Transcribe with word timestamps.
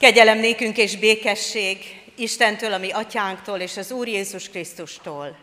Kegyelem 0.00 0.38
nékünk 0.38 0.76
és 0.76 0.96
békesség 0.96 1.78
Istentől, 2.16 2.72
ami 2.72 2.90
atyánktól 2.90 3.58
és 3.58 3.76
az 3.76 3.90
Úr 3.90 4.08
Jézus 4.08 4.48
Krisztustól. 4.48 5.38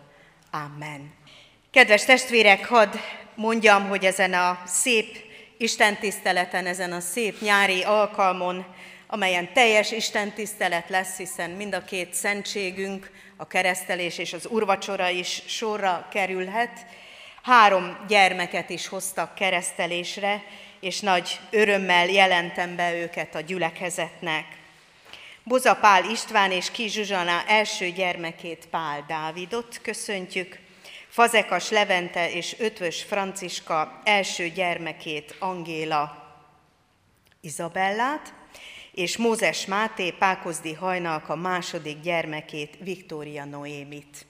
Amen. 0.52 1.14
Kedves 1.72 2.06
testvérek, 2.06 2.66
hadd 2.66 2.96
mondjam, 3.36 3.88
hogy 3.88 4.06
ezen 4.06 4.34
a 4.34 4.62
szép 4.66 5.18
Isten 5.58 5.98
tiszteleten, 5.98 6.66
ezen 6.66 6.92
a 6.92 7.00
szép 7.00 7.42
nyári 7.42 7.84
alkalmon, 7.84 8.66
amelyen 9.08 9.54
teljes 9.54 9.92
Isten 9.92 10.34
tisztelet 10.34 10.90
lesz, 10.90 11.18
hiszen 11.18 11.50
mind 11.50 11.74
a 11.74 11.84
két 11.84 12.14
szentségünk, 12.14 13.12
a 13.36 13.48
keresztelés 13.48 14.18
és 14.18 14.34
az 14.34 14.48
urvacsora 14.50 15.10
is 15.10 15.42
sorra 15.46 16.08
kerülhet. 16.12 16.86
Három 17.44 17.98
gyermeket 18.08 18.70
is 18.70 18.88
hoztak 18.88 19.36
keresztelésre, 19.36 20.44
és 20.80 21.00
nagy 21.00 21.40
örömmel 21.50 22.08
jelentem 22.08 22.76
be 22.76 22.94
őket 22.94 23.36
a 23.36 23.40
gyülekezetnek. 23.40 24.46
Boza 25.44 25.76
Pál 25.76 26.10
István 26.10 26.52
és 26.52 26.72
Ki 26.72 26.88
Zsuzsana 26.88 27.44
első 27.48 27.90
gyermekét 27.90 28.68
Pál 28.70 29.06
Dávidot 29.08 29.80
köszöntjük, 29.82 30.60
Fazekas 31.10 31.70
Levente 31.70 32.32
és 32.32 32.56
Ötvös 32.60 33.04
Franciska 33.04 34.02
első 34.04 34.50
gyermekét 34.50 35.36
Angéla 35.40 36.36
Izabellát, 37.42 38.34
és 38.92 39.18
Mózes 39.18 39.66
Máté 39.66 40.12
Pákozdi 40.12 40.74
Hajnalka 40.74 41.36
második 41.36 42.02
gyermekét 42.02 42.78
Viktória 42.80 43.46
Noémit. 43.46 44.26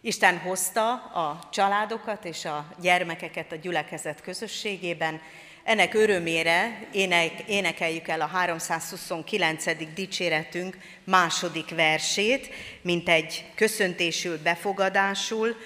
Isten 0.00 0.38
hozta 0.38 0.92
a 0.94 1.48
családokat 1.52 2.24
és 2.24 2.44
a 2.44 2.66
gyermekeket 2.80 3.52
a 3.52 3.56
gyülekezet 3.56 4.20
közösségében, 4.20 5.20
ennek 5.64 5.94
örömére 5.94 6.86
ének, 6.92 7.32
énekeljük 7.46 8.08
el 8.08 8.20
a 8.20 8.26
329. 8.26 9.64
dicséretünk 9.94 10.78
második 11.04 11.74
versét, 11.74 12.48
mint 12.82 13.08
egy 13.08 13.44
köszöntésül, 13.54 14.38
befogadásul, 14.42 15.56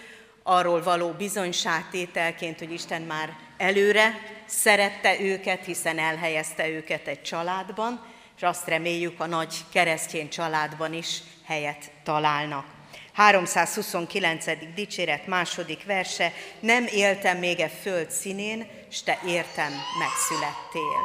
arról 0.42 0.82
való 0.82 1.10
bizonyságtételként, 1.10 2.58
hogy 2.58 2.72
Isten 2.72 3.02
már 3.02 3.36
előre 3.56 4.18
szerette 4.46 5.20
őket, 5.20 5.64
hiszen 5.64 5.98
elhelyezte 5.98 6.68
őket 6.68 7.06
egy 7.06 7.22
családban, 7.22 8.06
és 8.36 8.42
azt 8.42 8.68
reméljük 8.68 9.20
a 9.20 9.26
nagy 9.26 9.54
keresztény 9.72 10.28
családban 10.28 10.92
is 10.92 11.18
helyet 11.44 11.90
találnak. 12.02 12.66
329. 13.12 14.44
dicséret 14.74 15.26
második 15.26 15.84
verse, 15.84 16.32
nem 16.60 16.86
éltem 16.86 17.38
még 17.38 17.60
e 17.60 17.68
föld 17.68 18.10
színén, 18.10 18.66
s 18.94 19.02
te 19.02 19.18
értem 19.26 19.72
megszülettél. 19.98 21.00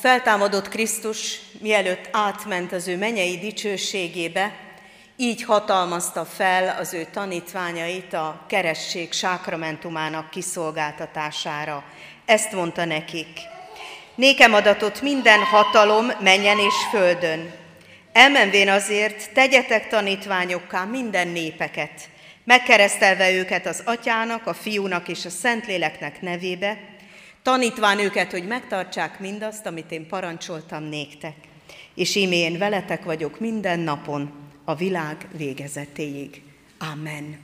Feltámadott 0.00 0.68
Krisztus, 0.68 1.40
mielőtt 1.58 2.08
átment 2.12 2.72
az 2.72 2.88
ő 2.88 2.96
menyei 2.96 3.38
dicsőségébe, 3.38 4.52
így 5.16 5.42
hatalmazta 5.42 6.24
fel 6.24 6.76
az 6.78 6.94
ő 6.94 7.06
tanítványait 7.12 8.12
a 8.12 8.44
keresség 8.48 9.12
sákramentumának 9.12 10.30
kiszolgáltatására. 10.30 11.84
Ezt 12.24 12.52
mondta 12.52 12.84
nekik. 12.84 13.40
Nékem 14.14 14.54
adatot 14.54 15.00
minden 15.00 15.40
hatalom 15.40 16.06
menjen 16.20 16.58
és 16.58 16.74
földön. 16.90 17.52
Elmenvén 18.12 18.68
azért 18.68 19.32
tegyetek 19.32 19.88
tanítványokká 19.88 20.84
minden 20.84 21.28
népeket, 21.28 22.08
megkeresztelve 22.44 23.30
őket 23.30 23.66
az 23.66 23.82
atyának, 23.84 24.46
a 24.46 24.54
fiúnak 24.54 25.08
és 25.08 25.24
a 25.24 25.30
szentléleknek 25.30 26.20
nevébe, 26.20 26.78
tanítván 27.42 27.98
őket, 27.98 28.30
hogy 28.30 28.46
megtartsák 28.46 29.20
mindazt, 29.20 29.66
amit 29.66 29.90
én 29.90 30.06
parancsoltam 30.06 30.82
néktek. 30.82 31.36
És 31.94 32.14
íme 32.14 32.34
én 32.34 32.58
veletek 32.58 33.04
vagyok 33.04 33.40
minden 33.40 33.78
napon, 33.78 34.32
a 34.64 34.74
világ 34.74 35.28
végezetéig. 35.36 36.42
Amen. 36.92 37.38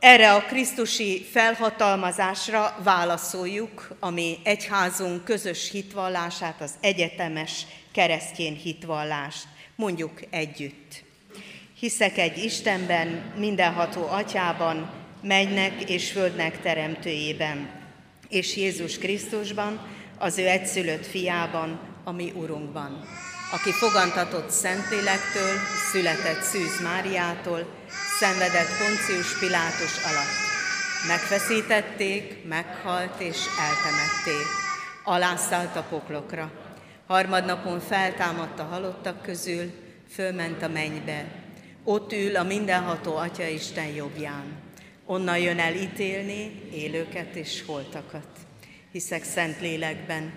Erre 0.00 0.34
a 0.34 0.42
Krisztusi 0.42 1.26
felhatalmazásra 1.30 2.76
válaszoljuk, 2.82 3.96
ami 4.00 4.38
egyházunk 4.42 5.24
közös 5.24 5.70
hitvallását, 5.70 6.60
az 6.60 6.74
egyetemes 6.80 7.66
keresztjén 7.92 8.54
hitvallást. 8.54 9.46
Mondjuk 9.76 10.20
együtt. 10.30 11.04
Hiszek 11.78 12.18
egy 12.18 12.44
Istenben, 12.44 13.32
mindenható 13.36 14.06
atyában, 14.08 14.90
mennek 15.22 15.90
és 15.90 16.10
földnek 16.10 16.60
teremtőjében, 16.60 17.77
és 18.28 18.56
Jézus 18.56 18.98
Krisztusban, 18.98 19.80
az 20.18 20.38
ő 20.38 20.46
egyszülött 20.46 21.06
fiában, 21.06 21.80
a 22.04 22.12
mi 22.12 22.32
Urunkban, 22.34 23.04
aki 23.52 23.72
fogantatott 23.72 24.50
Szentlélektől, 24.50 25.54
született 25.92 26.42
Szűz 26.42 26.82
Máriától, 26.82 27.66
szenvedett 28.18 28.78
Poncius 28.78 29.38
Pilátus 29.38 30.04
alatt. 30.04 30.46
Megfeszítették, 31.08 32.44
meghalt 32.44 33.20
és 33.20 33.36
eltemették. 33.60 34.46
Alászállt 35.04 35.76
a 35.76 35.86
poklokra. 35.88 36.50
Harmadnapon 37.06 37.80
feltámadt 37.80 38.58
a 38.58 38.62
halottak 38.62 39.22
közül, 39.22 39.72
fölment 40.12 40.62
a 40.62 40.68
mennybe. 40.68 41.24
Ott 41.84 42.12
ül 42.12 42.36
a 42.36 42.42
mindenható 42.42 43.16
Atya 43.16 43.46
Isten 43.46 43.86
jobbján 43.86 44.67
Onnan 45.10 45.38
jön 45.38 45.58
el 45.58 45.74
ítélni 45.74 46.62
élőket 46.72 47.34
és 47.34 47.62
holtakat. 47.66 48.28
Hiszek 48.92 49.24
szent 49.24 49.60
lélekben, 49.60 50.32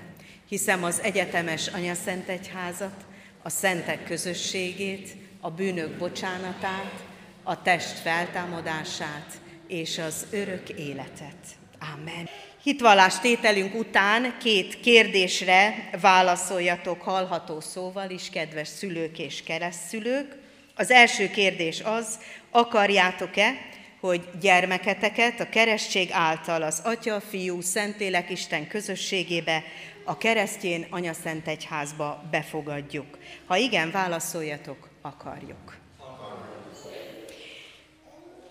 hiszem 0.50 0.84
az 0.84 1.02
egyetemes 1.02 1.70
Szent 2.04 2.30
Egyházat, 2.30 3.06
a 3.42 3.50
szentek 3.50 4.04
közösségét, 4.04 5.16
a 5.42 5.50
bűnök 5.50 5.98
bocsánatát, 5.98 7.04
a 7.44 7.62
test 7.62 8.00
feltámadását 8.00 9.42
és 9.68 9.98
az 9.98 10.26
örök 10.30 10.70
életet. 10.70 11.46
Amen. 11.94 12.30
Hitvallás 12.64 13.20
tételünk 13.20 13.76
után 13.76 14.38
két 14.40 14.80
kérdésre 14.80 15.90
válaszoljatok 16.02 17.02
hallható 17.02 17.60
szóval 17.60 18.10
is, 18.10 18.30
kedves 18.30 18.68
szülők 18.68 19.20
és 19.20 19.44
keresztszülők. 19.44 20.38
Az 20.76 20.92
első 20.92 21.30
kérdés 21.30 21.82
az, 21.82 22.20
akarjátok-e, 22.52 23.70
hogy 24.02 24.30
gyermeketeket 24.40 25.40
a 25.40 25.50
keresztség 25.50 26.10
által 26.12 26.62
az 26.62 26.82
Atya, 26.84 27.22
Fiú, 27.22 27.62
Szentlélek 27.62 28.30
Isten 28.30 28.68
közösségébe, 28.68 29.64
a 30.04 30.18
keresztjén 30.18 30.88
Anyaszent 30.90 31.48
Egyházba 31.48 32.24
befogadjuk. 32.32 33.18
Ha 33.46 33.56
igen, 33.56 33.92
válaszoljatok, 33.92 34.90
akarjuk. 35.02 35.80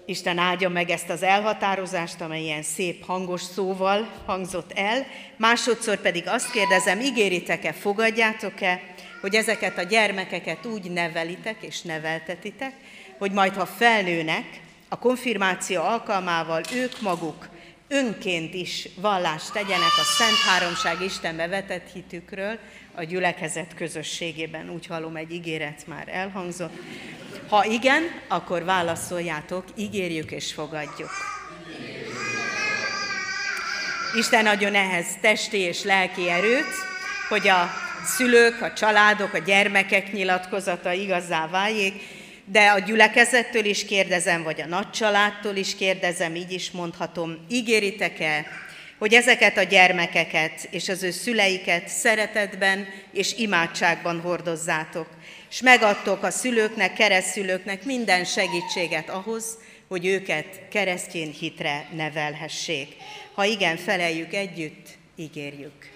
Isten 0.05 0.39
áldja 0.39 0.69
meg 0.69 0.91
ezt 0.91 1.11
az 1.11 1.23
elhatározást, 1.23 2.21
amely 2.21 2.43
ilyen 2.43 2.63
szép 2.63 3.05
hangos 3.05 3.43
szóval 3.43 4.13
hangzott 4.27 4.73
el. 4.73 5.07
Másodszor 5.37 6.01
pedig 6.01 6.29
azt 6.29 6.51
kérdezem, 6.51 7.01
ígéritek-e, 7.01 7.73
fogadjátok-e, 7.73 8.81
hogy 9.21 9.35
ezeket 9.35 9.79
a 9.79 9.83
gyermekeket 9.83 10.67
úgy 10.67 10.91
nevelitek 10.91 11.57
és 11.61 11.83
neveltetitek, 11.83 12.73
hogy 13.19 13.33
majd 13.33 13.55
ha 13.55 13.67
felnőnek, 13.67 14.45
a 14.93 14.99
konfirmáció 14.99 15.83
alkalmával 15.83 16.63
ők 16.75 17.01
maguk 17.01 17.49
önként 17.89 18.55
is 18.55 18.89
vallást 19.01 19.53
tegyenek 19.53 19.99
a 19.99 20.03
Szent 20.03 20.37
Háromság 20.47 21.03
Istenbe 21.03 21.49
vetett 21.49 21.93
hitükről 21.93 22.59
a 22.95 23.03
gyülekezet 23.03 23.75
közösségében. 23.75 24.71
Úgy 24.71 24.87
hallom, 24.87 25.17
egy 25.17 25.33
ígéret 25.33 25.87
már 25.87 26.09
elhangzott. 26.09 26.73
Ha 27.49 27.65
igen, 27.65 28.03
akkor 28.29 28.65
válaszoljátok, 28.65 29.65
ígérjük 29.77 30.31
és 30.31 30.53
fogadjuk. 30.53 31.11
Isten 34.17 34.47
adjon 34.47 34.75
ehhez 34.75 35.07
testi 35.21 35.59
és 35.59 35.83
lelki 35.83 36.29
erőt, 36.29 36.75
hogy 37.29 37.49
a 37.49 37.71
szülők, 38.05 38.63
a 38.63 38.73
családok, 38.73 39.35
a 39.35 39.39
gyermekek 39.39 40.13
nyilatkozata 40.13 40.93
igazá 40.93 41.49
váljék, 41.49 42.03
de 42.53 42.69
a 42.69 42.79
gyülekezettől 42.79 43.65
is 43.65 43.85
kérdezem, 43.85 44.43
vagy 44.43 44.61
a 44.61 44.67
nagycsaládtól 44.67 45.57
is 45.57 45.77
kérdezem, 45.77 46.35
így 46.35 46.53
is 46.53 46.71
mondhatom, 46.71 47.47
ígéritek-e, 47.51 48.47
hogy 48.99 49.15
ezeket 49.15 49.57
a 49.57 49.63
gyermekeket 49.63 50.69
és 50.71 50.89
az 50.89 51.03
ő 51.03 51.11
szüleiket 51.11 51.89
szeretetben 51.89 52.89
és 53.13 53.35
imádságban 53.37 54.21
hordozzátok, 54.21 55.07
és 55.51 55.61
megadtok 55.61 56.23
a 56.23 56.31
szülőknek, 56.31 56.93
keresztszülőknek 56.93 57.85
minden 57.85 58.25
segítséget 58.25 59.09
ahhoz, 59.09 59.59
hogy 59.89 60.07
őket 60.07 60.69
keresztjén 60.71 61.31
hitre 61.31 61.89
nevelhessék. 61.97 62.89
Ha 63.35 63.45
igen, 63.45 63.77
feleljük 63.77 64.35
együtt, 64.35 64.89
ígérjük. 65.17 65.91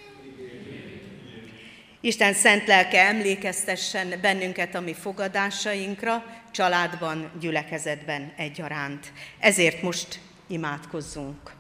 Isten 2.00 2.34
szent 2.34 2.66
lelke 2.66 3.00
emlékeztessen 3.00 4.14
bennünket 4.20 4.74
a 4.74 4.80
mi 4.80 4.94
fogadásainkra, 4.94 6.24
családban, 6.54 7.30
gyülekezetben 7.40 8.32
egyaránt. 8.36 9.12
Ezért 9.38 9.82
most 9.82 10.20
imádkozzunk. 10.48 11.52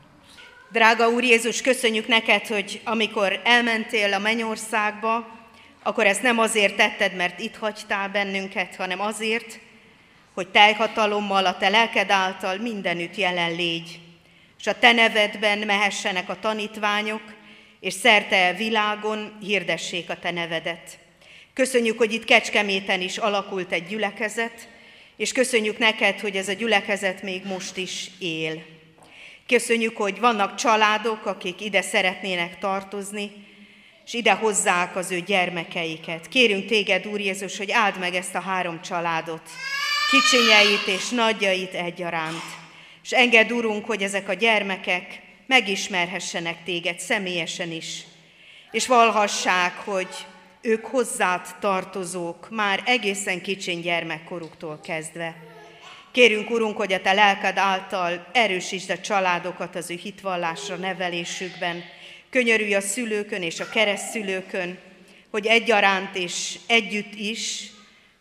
Drága 0.72 1.08
Úr 1.08 1.24
Jézus, 1.24 1.60
köszönjük 1.60 2.06
neked, 2.06 2.46
hogy 2.46 2.80
amikor 2.84 3.40
elmentél 3.44 4.12
a 4.12 4.18
mennyországba, 4.18 5.26
akkor 5.82 6.06
ezt 6.06 6.22
nem 6.22 6.38
azért 6.38 6.76
tetted, 6.76 7.16
mert 7.16 7.40
itt 7.40 7.56
hagytál 7.56 8.08
bennünket, 8.08 8.76
hanem 8.76 9.00
azért, 9.00 9.58
hogy 10.34 10.48
teljhatalommal, 10.48 11.46
a 11.46 11.56
te 11.56 11.68
lelked 11.68 12.10
által 12.10 12.56
mindenütt 12.56 13.16
jelen 13.16 13.54
légy, 13.54 14.00
és 14.58 14.66
a 14.66 14.78
te 14.78 14.92
nevedben 14.92 15.58
mehessenek 15.58 16.28
a 16.28 16.38
tanítványok, 16.40 17.22
és 17.80 17.92
szerte 17.92 18.52
világon 18.52 19.38
hirdessék 19.40 20.10
a 20.10 20.18
te 20.18 20.30
nevedet. 20.30 20.98
Köszönjük, 21.54 21.98
hogy 21.98 22.12
itt 22.12 22.24
Kecskeméten 22.24 23.00
is 23.00 23.18
alakult 23.18 23.72
egy 23.72 23.86
gyülekezet, 23.86 24.68
és 25.16 25.32
köszönjük 25.32 25.78
neked, 25.78 26.20
hogy 26.20 26.36
ez 26.36 26.48
a 26.48 26.52
gyülekezet 26.52 27.22
még 27.22 27.44
most 27.44 27.76
is 27.76 28.10
él. 28.18 28.62
Köszönjük, 29.46 29.96
hogy 29.96 30.20
vannak 30.20 30.54
családok, 30.54 31.26
akik 31.26 31.60
ide 31.60 31.82
szeretnének 31.82 32.58
tartozni, 32.58 33.30
és 34.06 34.12
ide 34.12 34.32
hozzák 34.32 34.96
az 34.96 35.10
ő 35.10 35.20
gyermekeiket. 35.20 36.28
Kérünk 36.28 36.66
téged, 36.66 37.06
Úr 37.06 37.20
Jézus, 37.20 37.56
hogy 37.56 37.70
áld 37.70 37.98
meg 37.98 38.14
ezt 38.14 38.34
a 38.34 38.40
három 38.40 38.82
családot, 38.82 39.50
kicsinyeit 40.10 40.86
és 40.86 41.08
nagyjait 41.08 41.74
egyaránt. 41.74 42.42
És 43.02 43.10
engedd, 43.10 43.50
Urunk, 43.50 43.84
hogy 43.84 44.02
ezek 44.02 44.28
a 44.28 44.32
gyermekek 44.32 45.20
megismerhessenek 45.46 46.64
téged 46.64 46.98
személyesen 46.98 47.70
is, 47.70 48.04
és 48.70 48.86
valhassák, 48.86 49.76
hogy 49.76 50.08
ők 50.64 50.86
hozzád 50.86 51.46
tartozók 51.60 52.50
már 52.50 52.82
egészen 52.86 53.40
kicsiny 53.40 53.80
gyermekkoruktól 53.80 54.80
kezdve. 54.84 55.36
Kérünk, 56.12 56.50
Urunk, 56.50 56.76
hogy 56.76 56.92
a 56.92 57.00
Te 57.00 57.12
lelked 57.12 57.56
által 57.56 58.26
erősítsd 58.32 58.90
a 58.90 58.98
családokat 58.98 59.76
az 59.76 59.90
ő 59.90 59.94
hitvallásra, 59.94 60.76
nevelésükben. 60.76 61.84
Könyörülj 62.30 62.74
a 62.74 62.80
szülőkön 62.80 63.42
és 63.42 63.60
a 63.60 63.68
keresztszülőkön, 63.68 64.78
hogy 65.30 65.46
egyaránt 65.46 66.16
és 66.16 66.58
együtt 66.66 67.14
is 67.14 67.70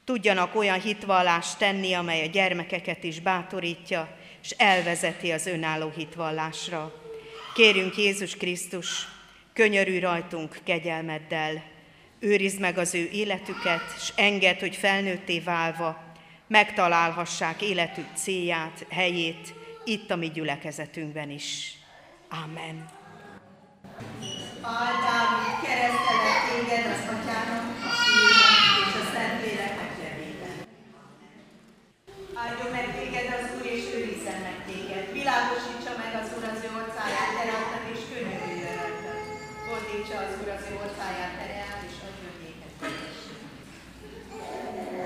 tudjanak 0.06 0.56
olyan 0.56 0.82
hitvallást 0.82 1.58
tenni, 1.58 1.94
amely 1.94 2.22
a 2.24 2.30
gyermekeket 2.30 3.04
is 3.04 3.20
bátorítja, 3.20 4.18
és 4.44 4.50
elvezeti 4.50 5.32
az 5.32 5.48
önálló 5.48 5.92
hitvallásra. 5.96 6.94
Kérünk 7.56 7.98
Jézus 7.98 8.36
Krisztus, 8.36 9.08
könyörülj 9.54 10.00
rajtunk 10.00 10.60
kegyelmeddel, 10.64 11.73
őrizd 12.24 12.60
meg 12.60 12.78
az 12.78 12.96
ő 12.96 13.10
életüket, 13.12 13.82
és 13.98 14.12
enged, 14.16 14.60
hogy 14.60 14.76
felnőtté 14.76 15.40
válva 15.40 16.04
megtalálhassák 16.48 17.62
életük 17.62 18.08
célját, 18.14 18.86
helyét 18.90 19.54
itt 19.84 20.12
a 20.12 20.16
mi 20.16 20.30
gyülekezetünkben 20.30 21.30
is. 21.30 21.78
Amen. 22.44 22.90
Áldám, 24.62 25.32
keresztelek 25.64 26.40
téged 26.50 26.86
az 26.96 27.04
Atyának, 27.14 27.66
a 27.88 27.92
Fiúnak 28.02 28.62
és 28.86 28.94
a 29.02 29.04
Szentléleknek 29.14 29.94
nevében. 30.04 30.56
Áldjon 32.44 32.72
meg 32.78 32.88
téged 32.98 33.28
az 33.38 33.46
Úr, 33.58 33.66
és 33.78 33.84
őrizzen 33.98 34.40
meg 34.48 34.58
téged. 34.70 35.06
Világosítsa 35.20 35.94
meg 36.02 36.12
az 36.22 36.30
Úr 36.36 36.44
az 36.54 36.62
ő 36.66 36.70
orcáját, 36.82 37.32
tereltet 37.38 37.86
és 37.94 38.02
könyörüljön 38.10 38.76
rajta. 38.80 39.12
Fordítsa 39.66 40.18
az 40.26 40.34
Úr 40.42 40.50
az 40.58 40.66
ő 40.72 40.74
orcáját, 40.86 41.34
terelt 41.40 41.82
és 41.90 41.98
adjon 42.08 42.36
néked 42.42 42.72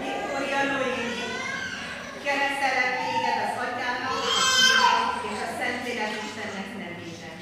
Viktória 0.01 0.61
Lói, 0.69 1.05
keresztelek 2.23 2.91
téged 3.01 3.37
az 3.45 3.55
Atyának, 3.63 4.17
a 4.39 4.43
Fiúnak 4.53 5.11
és 5.29 5.39
a 5.47 5.49
Szentlélek 5.57 6.13
Istennek 6.23 6.69
nevében. 6.81 7.37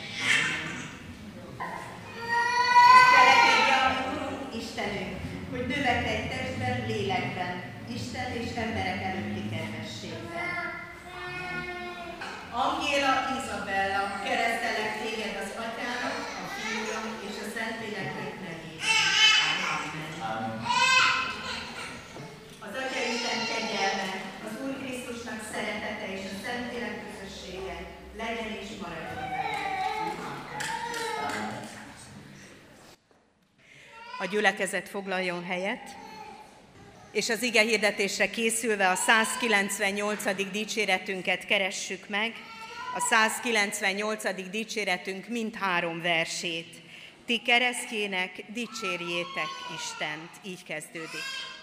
Cselekedje 3.12 3.76
a 3.86 3.90
Urunk, 4.10 4.42
Istenünk, 4.62 5.14
hogy 5.52 5.66
növekedj 5.72 6.26
testben, 6.32 6.76
lélekben, 6.88 7.56
Isten 7.98 8.30
és 8.42 8.50
emberek 8.66 9.00
előtti 9.10 9.44
kedvességben. 9.52 10.54
Angéla 12.64 13.14
Izabella, 13.38 14.04
keresztelek 14.26 14.92
téged 15.02 15.36
az 15.44 15.52
Atyának, 15.64 16.18
a 16.44 16.46
Fiúnak 16.56 17.08
és 17.28 17.36
a 17.44 17.48
Szentléleknek 17.56 18.34
nevében. 18.44 19.04
Amen. 20.30 20.66
Az 22.66 22.74
Atya 22.82 23.02
Isten 23.14 23.40
kegyelme, 23.52 24.10
az 24.48 24.54
Úr 24.64 24.74
Krisztusnak 24.82 25.42
szeretete 25.52 26.08
és 26.16 26.24
a 26.32 26.34
Szentlélek 26.44 26.98
közössége 27.04 27.78
legyen 28.18 28.52
és 28.62 28.70
maradjon 28.82 29.30
veletek. 29.30 29.66
A 34.26 34.28
gyülekezet 34.28 34.90
foglaljon 34.90 35.44
helyet, 35.44 35.96
és 37.12 37.30
az 37.30 37.42
ige 37.42 37.62
hirdetésre 37.62 38.30
készülve 38.30 38.90
a 38.90 38.96
198. 38.96 40.52
dicséretünket 40.52 41.46
keressük 41.46 42.10
meg, 42.10 42.34
a 42.96 43.00
198. 43.00 44.50
dicséretünk 44.50 45.28
mindhárom 45.28 46.02
versét. 46.02 46.82
Ti 47.26 47.42
keresztjének 47.42 48.44
dicsérjétek 48.48 49.50
Istent. 49.76 50.30
Így 50.44 50.64
kezdődik. 50.64 51.55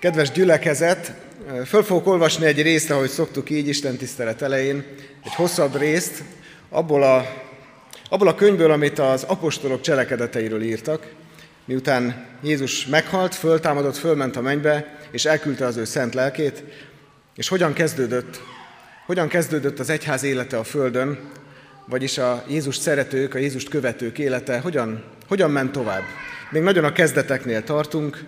Kedves 0.00 0.30
gyülekezet, 0.30 1.12
föl 1.66 1.82
fogok 1.82 2.06
olvasni 2.06 2.46
egy 2.46 2.62
részt, 2.62 2.90
ahogy 2.90 3.08
szoktuk 3.08 3.50
így 3.50 3.68
Isten 3.68 3.96
tisztelet 3.96 4.42
elején, 4.42 4.84
egy 5.24 5.34
hosszabb 5.34 5.76
részt, 5.76 6.22
abból 6.68 7.02
a, 7.02 7.26
abból 8.08 8.28
a 8.28 8.34
könyvből, 8.34 8.70
amit 8.70 8.98
az 8.98 9.22
apostolok 9.22 9.80
cselekedeteiről 9.80 10.62
írtak, 10.62 11.12
miután 11.64 12.26
Jézus 12.42 12.86
meghalt, 12.86 13.34
föltámadott, 13.34 13.96
fölment 13.96 14.36
a 14.36 14.40
mennybe, 14.40 14.98
és 15.10 15.24
elküldte 15.24 15.66
az 15.66 15.76
ő 15.76 15.84
szent 15.84 16.14
lelkét, 16.14 16.62
és 17.36 17.48
hogyan 17.48 17.72
kezdődött, 17.72 18.40
hogyan 19.06 19.28
kezdődött 19.28 19.78
az 19.78 19.90
egyház 19.90 20.22
élete 20.22 20.58
a 20.58 20.64
földön, 20.64 21.30
vagyis 21.86 22.18
a 22.18 22.44
Jézus 22.48 22.76
szeretők, 22.76 23.34
a 23.34 23.38
Jézust 23.38 23.68
követők 23.68 24.18
élete, 24.18 24.58
hogyan, 24.58 25.04
hogyan 25.28 25.50
ment 25.50 25.72
tovább. 25.72 26.02
Még 26.50 26.62
nagyon 26.62 26.84
a 26.84 26.92
kezdeteknél 26.92 27.64
tartunk, 27.64 28.24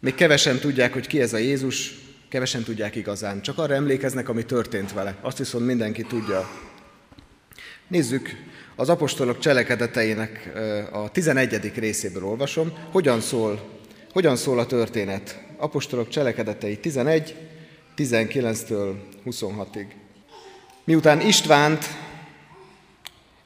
még 0.00 0.14
kevesen 0.14 0.58
tudják, 0.58 0.92
hogy 0.92 1.06
ki 1.06 1.20
ez 1.20 1.32
a 1.32 1.38
Jézus, 1.38 1.94
kevesen 2.28 2.62
tudják 2.62 2.96
igazán. 2.96 3.42
Csak 3.42 3.58
arra 3.58 3.74
emlékeznek, 3.74 4.28
ami 4.28 4.44
történt 4.44 4.92
vele. 4.92 5.16
Azt 5.20 5.38
viszont 5.38 5.66
mindenki 5.66 6.02
tudja. 6.02 6.50
Nézzük, 7.88 8.30
az 8.76 8.88
apostolok 8.88 9.38
cselekedeteinek 9.38 10.52
a 10.92 11.10
11. 11.10 11.72
részéből 11.74 12.24
olvasom, 12.24 12.72
hogyan 12.90 13.20
szól, 13.20 13.80
hogyan 14.12 14.36
szól 14.36 14.58
a 14.58 14.66
történet. 14.66 15.42
Apostolok 15.56 16.08
cselekedetei 16.08 16.78
11, 16.78 17.34
19-től 17.96 18.94
26-ig. 19.26 19.86
Miután 20.84 21.20
Istvánt, 21.20 21.84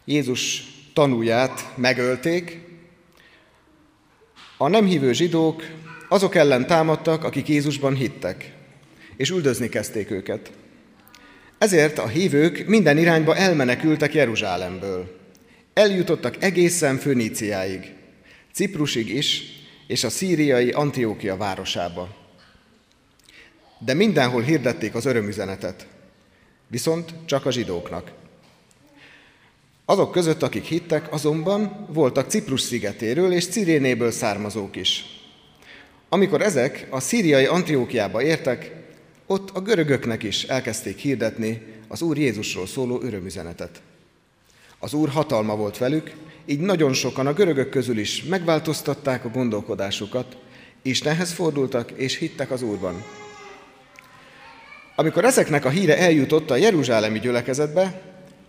Jézus 0.04 0.64
tanulját 0.92 1.73
megölték, 1.76 2.61
a 4.56 4.68
nem 4.68 4.85
hívő 4.85 5.12
zsidók 5.12 5.62
azok 6.12 6.35
ellen 6.35 6.66
támadtak, 6.66 7.25
akik 7.25 7.49
Jézusban 7.49 7.95
hittek, 7.95 8.52
és 9.16 9.31
üldözni 9.31 9.69
kezdték 9.69 10.11
őket. 10.11 10.50
Ezért 11.59 11.99
a 11.99 12.09
hívők 12.09 12.66
minden 12.66 12.99
irányba 12.99 13.37
elmenekültek 13.37 14.14
Jeruzsálemből. 14.14 15.19
Eljutottak 15.75 16.42
egészen 16.42 16.97
Föníciáig, 16.97 17.92
Ciprusig 18.52 19.14
is, 19.14 19.42
és 19.87 20.04
a 20.04 20.11
szíriai 20.11 20.71
Antiókia 20.71 21.37
városába. 21.37 22.16
De 23.78 23.95
mindenhol 23.95 24.42
hirdették 24.42 24.95
az 24.95 25.04
örömüzenetet, 25.04 25.87
viszont 26.66 27.14
csak 27.25 27.47
a 27.47 27.50
zsidóknak. 27.50 28.12
Azok 29.85 30.12
között, 30.12 30.42
akik 30.42 30.64
hittek, 30.64 31.12
azonban 31.12 31.87
voltak 31.92 32.31
Ciprus 32.31 32.61
szigetéről 32.61 33.33
és 33.33 33.47
Cirénéből 33.47 34.11
származók 34.11 34.76
is. 34.76 35.21
Amikor 36.14 36.42
ezek 36.42 36.87
a 36.90 37.00
szíriai 37.00 37.45
Antiókiába 37.45 38.23
értek, 38.23 38.73
ott 39.26 39.50
a 39.50 39.61
görögöknek 39.61 40.23
is 40.23 40.42
elkezdték 40.42 40.99
hirdetni 40.99 41.62
az 41.88 42.02
Úr 42.02 42.19
Jézusról 42.19 42.66
szóló 42.66 43.00
örömüzenetet. 43.02 43.81
Az 44.78 44.92
Úr 44.92 45.09
hatalma 45.09 45.57
volt 45.57 45.78
velük, 45.78 46.12
így 46.47 46.61
nagyon 46.61 46.92
sokan 46.92 47.26
a 47.26 47.33
görögök 47.33 47.69
közül 47.71 47.99
is 47.99 48.25
megváltoztatták 48.25 49.25
a 49.25 49.28
gondolkodásukat, 49.28 50.37
Istenhez 50.83 51.33
fordultak 51.33 51.90
és 51.90 52.16
hittek 52.16 52.50
az 52.50 52.62
Úrban. 52.62 53.04
Amikor 54.97 55.25
ezeknek 55.25 55.64
a 55.64 55.71
híre 55.71 55.99
eljutott 55.99 56.50
a 56.50 56.57
Jeruzsálemi 56.57 57.19
gyülekezetbe, 57.19 58.02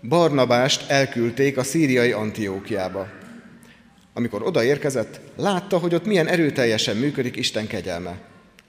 Barnabást 0.08 0.90
elküldték 0.90 1.58
a 1.58 1.64
szíriai 1.64 2.12
Antiókiába. 2.12 3.23
Amikor 4.14 4.44
odaérkezett, 4.44 5.20
látta, 5.36 5.78
hogy 5.78 5.94
ott 5.94 6.06
milyen 6.06 6.28
erőteljesen 6.28 6.96
működik 6.98 7.36
Isten 7.36 7.68
kegyelme. 7.68 8.18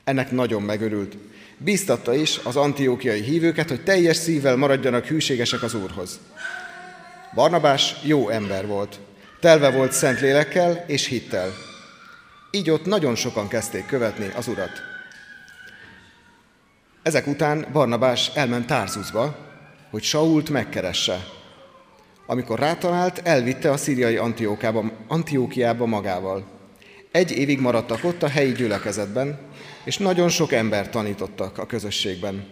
Ennek 0.05 0.31
nagyon 0.31 0.63
megörült. 0.63 1.17
Bíztatta 1.59 2.15
is 2.15 2.41
az 2.43 2.57
antiókiai 2.57 3.21
hívőket, 3.21 3.69
hogy 3.69 3.83
teljes 3.83 4.17
szívvel 4.17 4.57
maradjanak 4.57 5.07
hűségesek 5.07 5.63
az 5.63 5.75
Úrhoz. 5.75 6.21
Barnabás 7.35 7.95
jó 8.03 8.29
ember 8.29 8.67
volt, 8.67 8.99
telve 9.41 9.71
volt 9.71 9.93
szent 9.93 10.21
lélekkel 10.21 10.85
és 10.87 11.07
hittel. 11.07 11.53
Így 12.51 12.71
ott 12.71 12.85
nagyon 12.85 13.15
sokan 13.15 13.49
kezdték 13.49 13.87
követni 13.87 14.31
az 14.37 14.49
Urat. 14.49 14.83
Ezek 17.03 17.27
után 17.27 17.67
Barnabás 17.73 18.31
elment 18.35 18.67
Tárzuzba, 18.67 19.37
hogy 19.91 20.03
Sault 20.03 20.51
megkeresse. 20.51 21.25
Amikor 22.27 22.59
rátalált, 22.59 23.21
elvitte 23.25 23.71
a 23.71 23.77
szíriai 23.77 24.17
Antiókiába, 24.17 24.91
Antiókiába 25.09 25.87
magával. 25.87 26.45
Egy 27.11 27.31
évig 27.31 27.61
maradtak 27.61 28.05
ott 28.05 28.23
a 28.23 28.29
helyi 28.29 28.53
gyülekezetben, 28.53 29.39
és 29.85 29.99
nagyon 29.99 30.29
sok 30.29 30.53
ember 30.53 30.91
tanítottak 30.91 31.59
a 31.59 31.67
közösségben. 31.67 32.47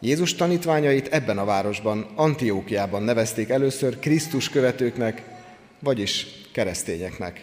Jézus 0.00 0.34
tanítványait 0.34 1.08
ebben 1.08 1.38
a 1.38 1.44
városban, 1.44 2.06
Antiókiában 2.14 3.02
nevezték 3.02 3.48
először 3.48 3.98
Krisztus 3.98 4.48
követőknek, 4.48 5.22
vagyis 5.78 6.26
keresztényeknek. 6.52 7.40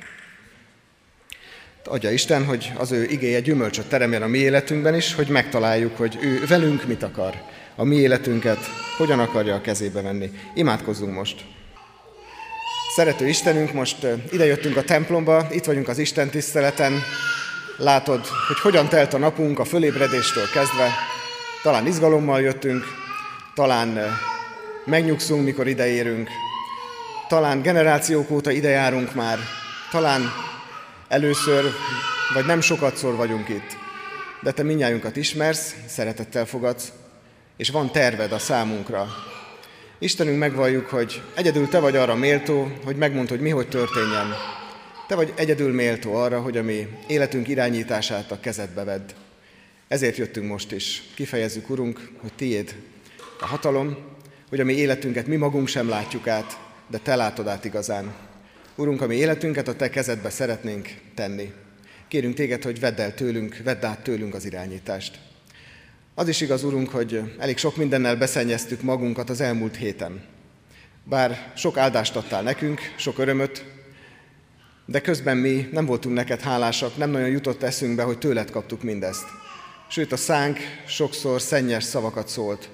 Adja 1.85 2.11
Isten, 2.11 2.45
hogy 2.45 2.71
az 2.77 2.91
ő 2.91 3.03
igéje 3.03 3.39
gyümölcsöt 3.39 3.89
teremjen 3.89 4.21
a 4.21 4.27
mi 4.27 4.37
életünkben 4.37 4.95
is, 4.95 5.13
hogy 5.13 5.27
megtaláljuk, 5.27 5.97
hogy 5.97 6.17
ő 6.21 6.45
velünk 6.47 6.87
mit 6.87 7.03
akar, 7.03 7.41
a 7.75 7.83
mi 7.83 7.95
életünket 7.95 8.57
hogyan 8.97 9.19
akarja 9.19 9.55
a 9.55 9.61
kezébe 9.61 10.01
venni. 10.01 10.31
Imádkozzunk 10.53 11.13
most! 11.13 11.45
Szerető 12.95 13.27
Istenünk, 13.27 13.73
most 13.73 14.07
idejöttünk 14.31 14.77
a 14.77 14.83
templomba, 14.83 15.47
itt 15.51 15.65
vagyunk 15.65 15.87
az 15.87 15.97
Isten 15.97 16.29
tiszteleten, 16.29 17.03
látod, 17.77 18.25
hogy 18.47 18.59
hogyan 18.59 18.89
telt 18.89 19.13
a 19.13 19.17
napunk 19.17 19.59
a 19.59 19.65
fölébredéstől 19.65 20.49
kezdve, 20.53 20.91
talán 21.63 21.87
izgalommal 21.87 22.41
jöttünk, 22.41 22.83
talán 23.55 23.99
megnyugszunk, 24.85 25.43
mikor 25.43 25.67
ideérünk, 25.67 26.29
talán 27.27 27.61
generációk 27.61 28.31
óta 28.31 28.51
ide 28.51 28.69
járunk 28.69 29.13
már, 29.13 29.37
talán 29.91 30.21
először, 31.07 31.63
vagy 32.33 32.45
nem 32.45 32.61
sokatszor 32.61 33.15
vagyunk 33.15 33.49
itt, 33.49 33.77
de 34.41 34.51
te 34.51 34.63
minnyájunkat 34.63 35.15
ismersz, 35.15 35.75
szeretettel 35.87 36.45
fogadsz, 36.45 36.91
és 37.57 37.69
van 37.69 37.91
terved 37.91 38.31
a 38.31 38.39
számunkra. 38.39 39.07
Istenünk 39.99 40.37
megvalljuk, 40.37 40.85
hogy 40.85 41.21
egyedül 41.35 41.67
Te 41.67 41.79
vagy 41.79 41.95
arra 41.95 42.15
méltó, 42.15 42.71
hogy 42.83 42.95
megmond, 42.95 43.29
hogy 43.29 43.39
mi 43.39 43.49
hogy 43.49 43.67
történjen. 43.67 44.33
Te 45.07 45.15
vagy 45.15 45.33
egyedül 45.35 45.73
méltó 45.73 46.15
arra, 46.15 46.41
hogy 46.41 46.57
a 46.57 46.63
mi 46.63 46.87
életünk 47.07 47.47
irányítását 47.47 48.31
a 48.31 48.39
kezedbe 48.39 48.83
vedd. 48.83 49.09
Ezért 49.87 50.17
jöttünk 50.17 50.47
most 50.47 50.71
is. 50.71 51.03
Kifejezzük, 51.15 51.69
Urunk, 51.69 52.09
hogy 52.21 52.33
Tiéd 52.33 52.75
a 53.39 53.45
hatalom, 53.45 53.97
hogy 54.49 54.59
a 54.59 54.63
mi 54.63 54.73
életünket 54.73 55.27
mi 55.27 55.35
magunk 55.35 55.67
sem 55.67 55.89
látjuk 55.89 56.27
át, 56.27 56.59
de 56.87 56.97
Te 56.97 57.15
látod 57.15 57.47
át 57.47 57.65
igazán. 57.65 58.13
Urunk, 58.75 59.01
a 59.01 59.07
mi 59.07 59.15
életünket 59.15 59.67
a 59.67 59.75
Te 59.75 59.89
kezedbe 59.89 60.29
szeretnénk 60.29 60.89
tenni. 61.15 61.53
Kérünk 62.07 62.35
Téged, 62.35 62.63
hogy 62.63 62.79
vedd 62.79 63.01
el 63.01 63.13
tőlünk, 63.13 63.57
vedd 63.63 63.85
át 63.85 64.03
tőlünk 64.03 64.33
az 64.33 64.45
irányítást. 64.45 65.22
Az 66.15 66.27
is 66.27 66.41
igaz, 66.41 66.63
Urunk, 66.63 66.89
hogy 66.89 67.21
elég 67.39 67.57
sok 67.57 67.77
mindennel 67.77 68.15
beszennyeztük 68.15 68.81
magunkat 68.81 69.29
az 69.29 69.41
elmúlt 69.41 69.75
héten. 69.75 70.23
Bár 71.03 71.51
sok 71.55 71.77
áldást 71.77 72.15
adtál 72.15 72.41
nekünk, 72.41 72.81
sok 72.97 73.17
örömöt, 73.17 73.65
de 74.85 75.01
közben 75.01 75.37
mi 75.37 75.69
nem 75.71 75.85
voltunk 75.85 76.15
neked 76.15 76.41
hálásak, 76.41 76.97
nem 76.97 77.09
nagyon 77.09 77.29
jutott 77.29 77.63
eszünkbe, 77.63 78.03
hogy 78.03 78.17
tőled 78.17 78.51
kaptuk 78.51 78.83
mindezt. 78.83 79.25
Sőt, 79.89 80.11
a 80.11 80.17
szánk 80.17 80.59
sokszor 80.87 81.41
szennyes 81.41 81.83
szavakat 81.83 82.27
szólt. 82.27 82.69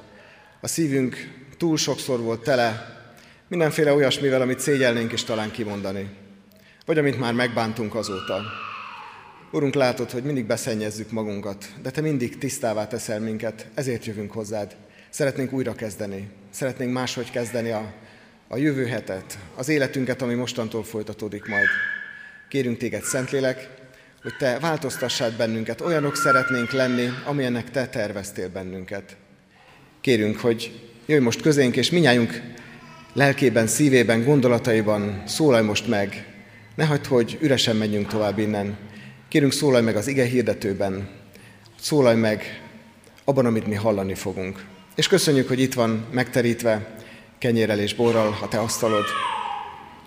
A 0.62 0.68
szívünk 0.68 1.16
túl 1.58 1.78
sokszor 1.78 2.20
volt 2.20 2.44
tele 2.44 2.98
mindenféle 3.48 3.94
olyasmivel, 3.94 4.42
amit 4.42 4.60
szégyelnénk 4.60 5.12
is 5.12 5.24
talán 5.24 5.52
kimondani. 5.52 6.10
Vagy 6.86 6.98
amit 6.98 7.20
már 7.20 7.34
megbántunk 7.34 7.96
azóta. 7.96 8.42
Urunk, 9.52 9.74
látod, 9.74 10.12
hogy 10.12 10.24
mindig 10.24 10.46
beszennyezzük 10.46 11.12
magunkat, 11.12 11.66
de 11.82 11.90
Te 11.90 12.02
mindig 12.02 12.38
tisztává 12.38 12.88
teszel 12.88 13.20
minket, 13.20 13.68
ezért 13.74 14.06
jövünk 14.06 14.32
hozzád. 14.32 14.76
Szeretnénk 15.10 15.54
újra 15.54 15.74
kezdeni, 15.76 16.30
szeretnénk 16.50 16.94
máshogy 16.94 17.32
kezdeni 17.32 17.70
a, 17.70 17.94
a 18.48 18.58
jövő 18.58 18.86
hetet, 18.86 19.38
az 19.56 19.70
életünket, 19.70 20.22
ami 20.22 20.34
mostantól 20.34 20.84
folytatódik 20.84 21.48
majd. 21.48 21.68
Kérünk 22.50 22.78
Téged, 22.78 23.04
Szentlélek, 23.04 23.70
hogy 24.22 24.36
Te 24.40 24.60
változtassád 24.60 25.38
bennünket, 25.38 25.82
olyanok 25.82 26.16
szeretnénk 26.16 26.72
lenni, 26.72 27.10
amilyennek 27.26 27.72
Te 27.72 27.88
terveztél 27.88 28.50
bennünket. 28.50 29.18
Kérünk, 30.02 30.40
hogy 30.40 30.90
jöjj 31.06 31.20
most 31.20 31.42
közénk, 31.42 31.76
és 31.76 31.92
minnyájunk 31.92 32.42
lelkében, 33.14 33.68
szívében, 33.68 34.24
gondolataiban 34.24 35.24
szólalj 35.26 35.66
most 35.66 35.88
meg. 35.88 36.26
Ne 36.76 36.86
hagyd, 36.86 37.06
hogy 37.06 37.38
üresen 37.42 37.76
menjünk 37.76 38.08
tovább 38.08 38.38
innen, 38.38 38.78
Kérünk, 39.30 39.52
szólalj 39.52 39.84
meg 39.84 39.96
az 39.96 40.08
ige 40.08 40.26
hirdetőben, 40.26 41.10
szólalj 41.80 42.18
meg 42.18 42.62
abban, 43.24 43.46
amit 43.46 43.68
mi 43.68 43.76
hallani 43.76 44.14
fogunk. 44.14 44.66
És 44.96 45.08
köszönjük, 45.08 45.48
hogy 45.48 45.60
itt 45.60 45.74
van 45.74 46.06
megterítve 46.12 46.96
kenyérrel 47.38 47.80
és 47.80 47.94
borral 47.96 48.38
a 48.42 48.48
te 48.48 48.60
asztalod, 48.60 49.06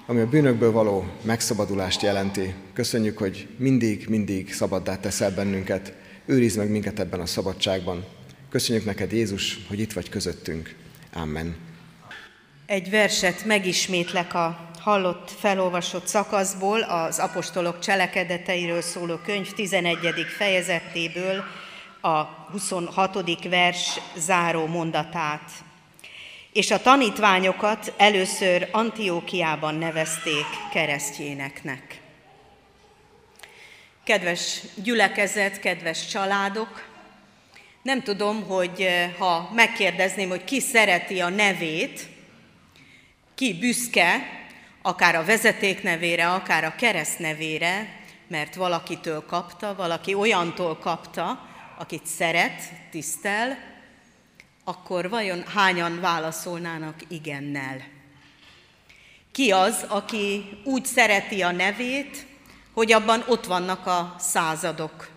ami 0.06 0.20
a 0.20 0.28
bűnökből 0.28 0.72
való 0.72 1.04
megszabadulást 1.22 2.02
jelenti. 2.02 2.54
Köszönjük, 2.72 3.18
hogy 3.18 3.48
mindig, 3.56 4.06
mindig 4.08 4.52
szabaddá 4.52 4.96
teszel 4.96 5.30
bennünket. 5.30 5.92
őrizd 6.26 6.56
meg 6.56 6.70
minket 6.70 6.98
ebben 7.00 7.20
a 7.20 7.26
szabadságban. 7.26 8.04
Köszönjük 8.50 8.84
neked, 8.84 9.12
Jézus, 9.12 9.58
hogy 9.68 9.80
itt 9.80 9.92
vagy 9.92 10.08
közöttünk. 10.08 10.74
Amen. 11.12 11.56
Egy 12.66 12.90
verset 12.90 13.44
megismétlek 13.44 14.34
a 14.34 14.70
hallott, 14.82 15.30
felolvasott 15.38 16.06
szakaszból, 16.06 16.80
az 16.80 17.18
apostolok 17.18 17.78
cselekedeteiről 17.78 18.80
szóló 18.80 19.16
könyv 19.16 19.52
11. 19.52 19.98
fejezetéből 20.36 21.44
a 22.00 22.22
26. 22.50 23.48
vers 23.48 24.00
záró 24.16 24.66
mondatát. 24.66 25.50
És 26.52 26.70
a 26.70 26.80
tanítványokat 26.80 27.94
először 27.96 28.68
Antiókiában 28.72 29.74
nevezték 29.74 30.46
keresztjéneknek. 30.72 32.00
Kedves 34.04 34.61
gyülekezet, 34.74 35.61
kedves 35.61 36.07
családok, 36.07 36.87
nem 37.83 38.02
tudom, 38.02 38.42
hogy 38.42 38.80
eh, 38.80 39.12
ha 39.18 39.50
megkérdezném, 39.54 40.28
hogy 40.28 40.44
ki 40.44 40.61
szereti 40.61 41.20
a 41.20 41.28
nevét, 41.28 42.09
ki 43.35 43.54
büszke, 43.59 44.40
akár 44.83 45.14
a 45.14 45.25
vezeték 45.25 45.83
nevére, 45.83 46.31
akár 46.31 46.64
a 46.64 46.75
kereszt 46.75 47.18
nevére, 47.18 48.01
mert 48.29 48.55
valakitől 48.55 49.25
kapta, 49.27 49.75
valaki 49.75 50.14
olyantól 50.14 50.79
kapta, 50.79 51.49
akit 51.79 52.07
szeret, 52.07 52.62
tisztel, 52.90 53.59
akkor 54.64 55.09
vajon 55.09 55.45
hányan 55.55 56.01
válaszolnának 56.01 56.95
igennel? 57.09 57.83
Ki 59.33 59.51
az, 59.51 59.85
aki 59.88 60.59
úgy 60.64 60.85
szereti 60.85 61.42
a 61.42 61.51
nevét, 61.51 62.27
hogy 62.73 62.92
abban 62.92 63.25
ott 63.27 63.45
vannak 63.45 63.87
a 63.87 64.14
századok, 64.18 65.11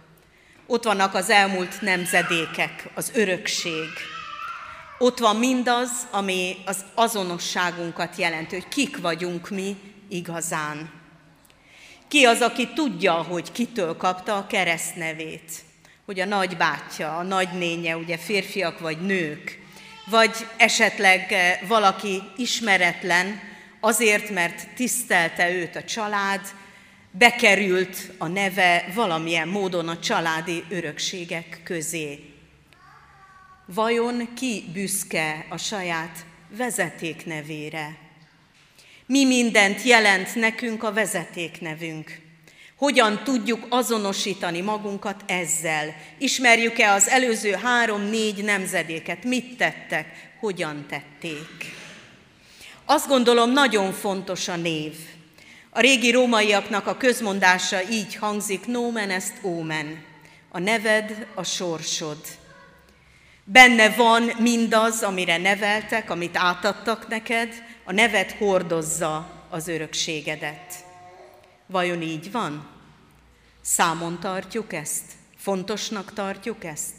ott 0.68 0.84
vannak 0.84 1.14
az 1.14 1.30
elmúlt 1.30 1.82
nemzedékek, 1.82 2.90
az 2.96 3.12
örökség. 3.16 3.90
Ott 4.98 5.20
van 5.20 5.36
mindaz, 5.36 5.90
ami 6.12 6.58
az 6.66 6.86
azonosságunkat 6.94 8.16
jelenti, 8.16 8.56
hogy 8.56 8.68
kik 8.68 8.98
vagyunk 8.98 9.50
mi 9.50 9.76
igazán. 10.10 10.92
Ki 12.08 12.26
az, 12.26 12.42
aki 12.42 12.68
tudja, 12.74 13.14
hogy 13.14 13.52
kitől 13.52 13.98
kapta 13.98 14.36
a 14.36 14.48
keresztnevét? 14.48 15.52
Hogy 16.06 16.20
a 16.20 16.26
nagybátyja, 16.26 17.18
a 17.18 17.24
nagynénye, 17.24 17.98
ugye 17.98 18.18
férfiak 18.18 18.80
vagy 18.80 19.02
nők, 19.02 19.60
vagy 20.06 20.48
esetleg 20.58 21.32
eh, 21.32 21.60
valaki 21.68 22.22
ismeretlen, 22.38 23.40
azért, 23.80 24.30
mert 24.30 24.68
tisztelte 24.76 25.52
őt 25.52 25.76
a 25.76 25.84
család, 25.84 26.42
bekerült 27.12 28.12
a 28.18 28.28
neve 28.28 28.92
valamilyen 28.94 29.48
módon 29.48 29.88
a 29.88 30.00
családi 30.00 30.64
örökségek 30.70 31.62
közé. 31.64 32.35
Vajon 33.68 34.34
ki 34.34 34.64
büszke 34.74 35.46
a 35.50 35.58
saját 35.58 36.26
vezeték 36.58 37.26
nevére? 37.26 37.98
Mi 39.06 39.26
mindent 39.26 39.84
jelent 39.84 40.36
nekünk 40.36 40.84
a 40.84 40.94
vezetéknevünk? 40.94 42.20
Hogyan 42.76 43.24
tudjuk 43.24 43.66
azonosítani 43.70 44.62
magunkat 44.62 45.24
ezzel? 45.26 45.96
Ismerjük-e 46.18 46.92
az 46.92 47.08
előző 47.08 47.52
három-négy 47.52 48.44
nemzedéket? 48.44 49.24
Mit 49.24 49.58
tettek? 49.58 50.34
Hogyan 50.40 50.86
tették? 50.90 51.74
Azt 52.86 53.08
gondolom, 53.08 53.52
nagyon 53.52 53.94
fontos 53.94 54.48
a 54.48 54.56
név. 54.56 54.94
A 55.70 55.80
régi 55.80 56.12
rómaiaknak 56.12 56.88
a 56.88 56.98
közmondása 56.98 57.90
így 57.90 58.16
hangzik, 58.16 58.66
nomen 58.66 59.10
est 59.10 59.34
omen, 59.42 60.04
a 60.50 60.60
neved 60.60 61.28
a 61.36 61.44
sorsod. 61.44 62.18
Benne 63.48 63.90
van 63.90 64.32
mindaz, 64.40 65.04
amire 65.04 65.38
neveltek, 65.38 66.10
amit 66.10 66.38
átadtak 66.38 67.08
neked, 67.08 67.64
a 67.84 67.92
neved 67.92 68.32
hordozza 68.32 69.44
az 69.50 69.68
örökségedet. 69.68 70.74
Vajon 71.66 72.02
így 72.02 72.32
van? 72.32 72.68
Számon 73.62 74.20
tartjuk 74.20 74.74
ezt? 74.74 75.04
Fontosnak 75.38 76.14
tartjuk 76.14 76.64
ezt? 76.64 76.94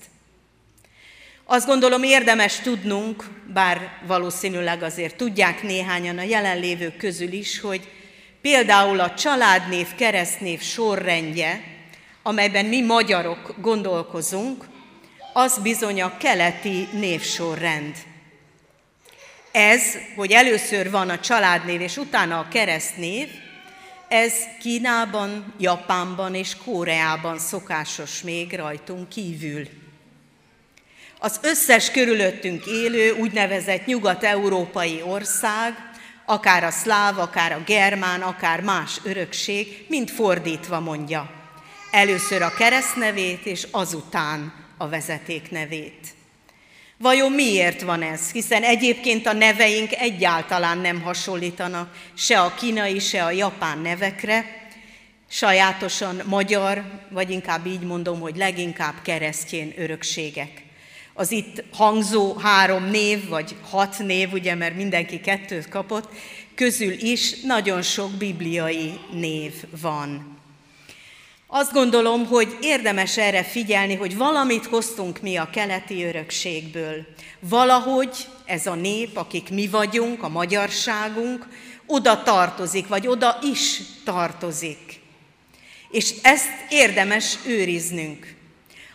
Azt 1.44 1.66
gondolom 1.66 2.02
érdemes 2.02 2.60
tudnunk, 2.60 3.24
bár 3.52 3.90
valószínűleg 4.06 4.82
azért 4.82 5.16
tudják 5.16 5.62
néhányan 5.62 6.18
a 6.18 6.22
jelenlévők 6.22 6.96
közül 6.96 7.32
is, 7.32 7.60
hogy 7.60 7.88
Például 8.46 9.00
a 9.00 9.14
családnév, 9.14 9.94
keresztnév 9.94 10.60
sorrendje, 10.60 11.62
amelyben 12.22 12.64
mi 12.64 12.82
magyarok 12.82 13.54
gondolkozunk, 13.60 14.64
az 15.38 15.58
bizony 15.58 16.02
a 16.02 16.16
keleti 16.16 16.88
névsorrend. 16.92 17.96
Ez, 19.52 19.82
hogy 20.14 20.32
először 20.32 20.90
van 20.90 21.10
a 21.10 21.20
családnév 21.20 21.80
és 21.80 21.96
utána 21.96 22.38
a 22.38 22.48
keresztnév, 22.48 23.28
ez 24.08 24.32
Kínában, 24.60 25.54
Japánban 25.58 26.34
és 26.34 26.56
Koreában 26.64 27.38
szokásos 27.38 28.22
még 28.22 28.52
rajtunk 28.52 29.08
kívül. 29.08 29.68
Az 31.18 31.40
összes 31.42 31.90
körülöttünk 31.90 32.66
élő 32.66 33.10
úgynevezett 33.10 33.86
nyugat-európai 33.86 35.02
ország 35.02 35.74
akár 36.24 36.64
a 36.64 36.70
szláv, 36.70 37.18
akár 37.18 37.52
a 37.52 37.62
germán, 37.66 38.22
akár 38.22 38.60
más 38.60 39.00
örökség, 39.02 39.84
mind 39.88 40.10
fordítva 40.10 40.80
mondja. 40.80 41.30
Először 41.90 42.42
a 42.42 42.54
keresztnevét, 42.54 43.46
és 43.46 43.66
azután 43.70 44.64
a 44.76 44.88
vezeték 44.88 45.50
nevét. 45.50 46.14
Vajon 46.98 47.32
miért 47.32 47.82
van 47.82 48.02
ez? 48.02 48.30
Hiszen 48.30 48.62
egyébként 48.62 49.26
a 49.26 49.32
neveink 49.32 49.92
egyáltalán 49.92 50.78
nem 50.78 51.00
hasonlítanak 51.00 51.96
se 52.14 52.40
a 52.40 52.54
kínai, 52.54 52.98
se 52.98 53.24
a 53.24 53.30
japán 53.30 53.78
nevekre, 53.78 54.68
sajátosan 55.28 56.22
magyar, 56.24 56.84
vagy 57.10 57.30
inkább 57.30 57.66
így 57.66 57.82
mondom, 57.82 58.20
hogy 58.20 58.36
leginkább 58.36 58.94
keresztjén 59.02 59.72
örökségek 59.76 60.64
az 61.16 61.30
itt 61.30 61.64
hangzó 61.72 62.34
három 62.34 62.84
név, 62.84 63.28
vagy 63.28 63.54
hat 63.70 63.98
név, 63.98 64.32
ugye, 64.32 64.54
mert 64.54 64.76
mindenki 64.76 65.20
kettőt 65.20 65.68
kapott, 65.68 66.08
közül 66.54 66.92
is 66.92 67.40
nagyon 67.40 67.82
sok 67.82 68.10
bibliai 68.10 68.92
név 69.12 69.52
van. 69.80 70.35
Azt 71.48 71.72
gondolom, 71.72 72.26
hogy 72.26 72.56
érdemes 72.60 73.16
erre 73.16 73.42
figyelni, 73.44 73.94
hogy 73.94 74.16
valamit 74.16 74.66
hoztunk 74.66 75.20
mi 75.20 75.36
a 75.36 75.50
keleti 75.52 76.04
örökségből. 76.04 77.06
Valahogy 77.40 78.26
ez 78.44 78.66
a 78.66 78.74
nép, 78.74 79.16
akik 79.16 79.50
mi 79.50 79.68
vagyunk, 79.68 80.22
a 80.22 80.28
magyarságunk, 80.28 81.48
oda 81.86 82.22
tartozik, 82.22 82.88
vagy 82.88 83.06
oda 83.06 83.38
is 83.42 83.80
tartozik. 84.04 85.00
És 85.90 86.14
ezt 86.22 86.50
érdemes 86.68 87.36
őriznünk. 87.46 88.34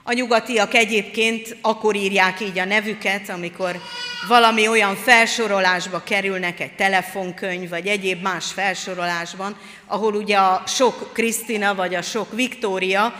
A 0.03 0.13
nyugatiak 0.13 0.73
egyébként 0.73 1.57
akkor 1.61 1.95
írják 1.95 2.41
így 2.41 2.59
a 2.59 2.65
nevüket, 2.65 3.29
amikor 3.29 3.79
valami 4.27 4.67
olyan 4.67 4.95
felsorolásba 4.95 6.03
kerülnek, 6.03 6.59
egy 6.59 6.75
telefonkönyv, 6.75 7.69
vagy 7.69 7.87
egyéb 7.87 8.21
más 8.21 8.51
felsorolásban, 8.51 9.57
ahol 9.85 10.13
ugye 10.13 10.37
a 10.37 10.63
sok 10.67 11.13
Krisztina, 11.13 11.75
vagy 11.75 11.95
a 11.95 12.01
sok 12.01 12.31
Viktória 12.33 13.13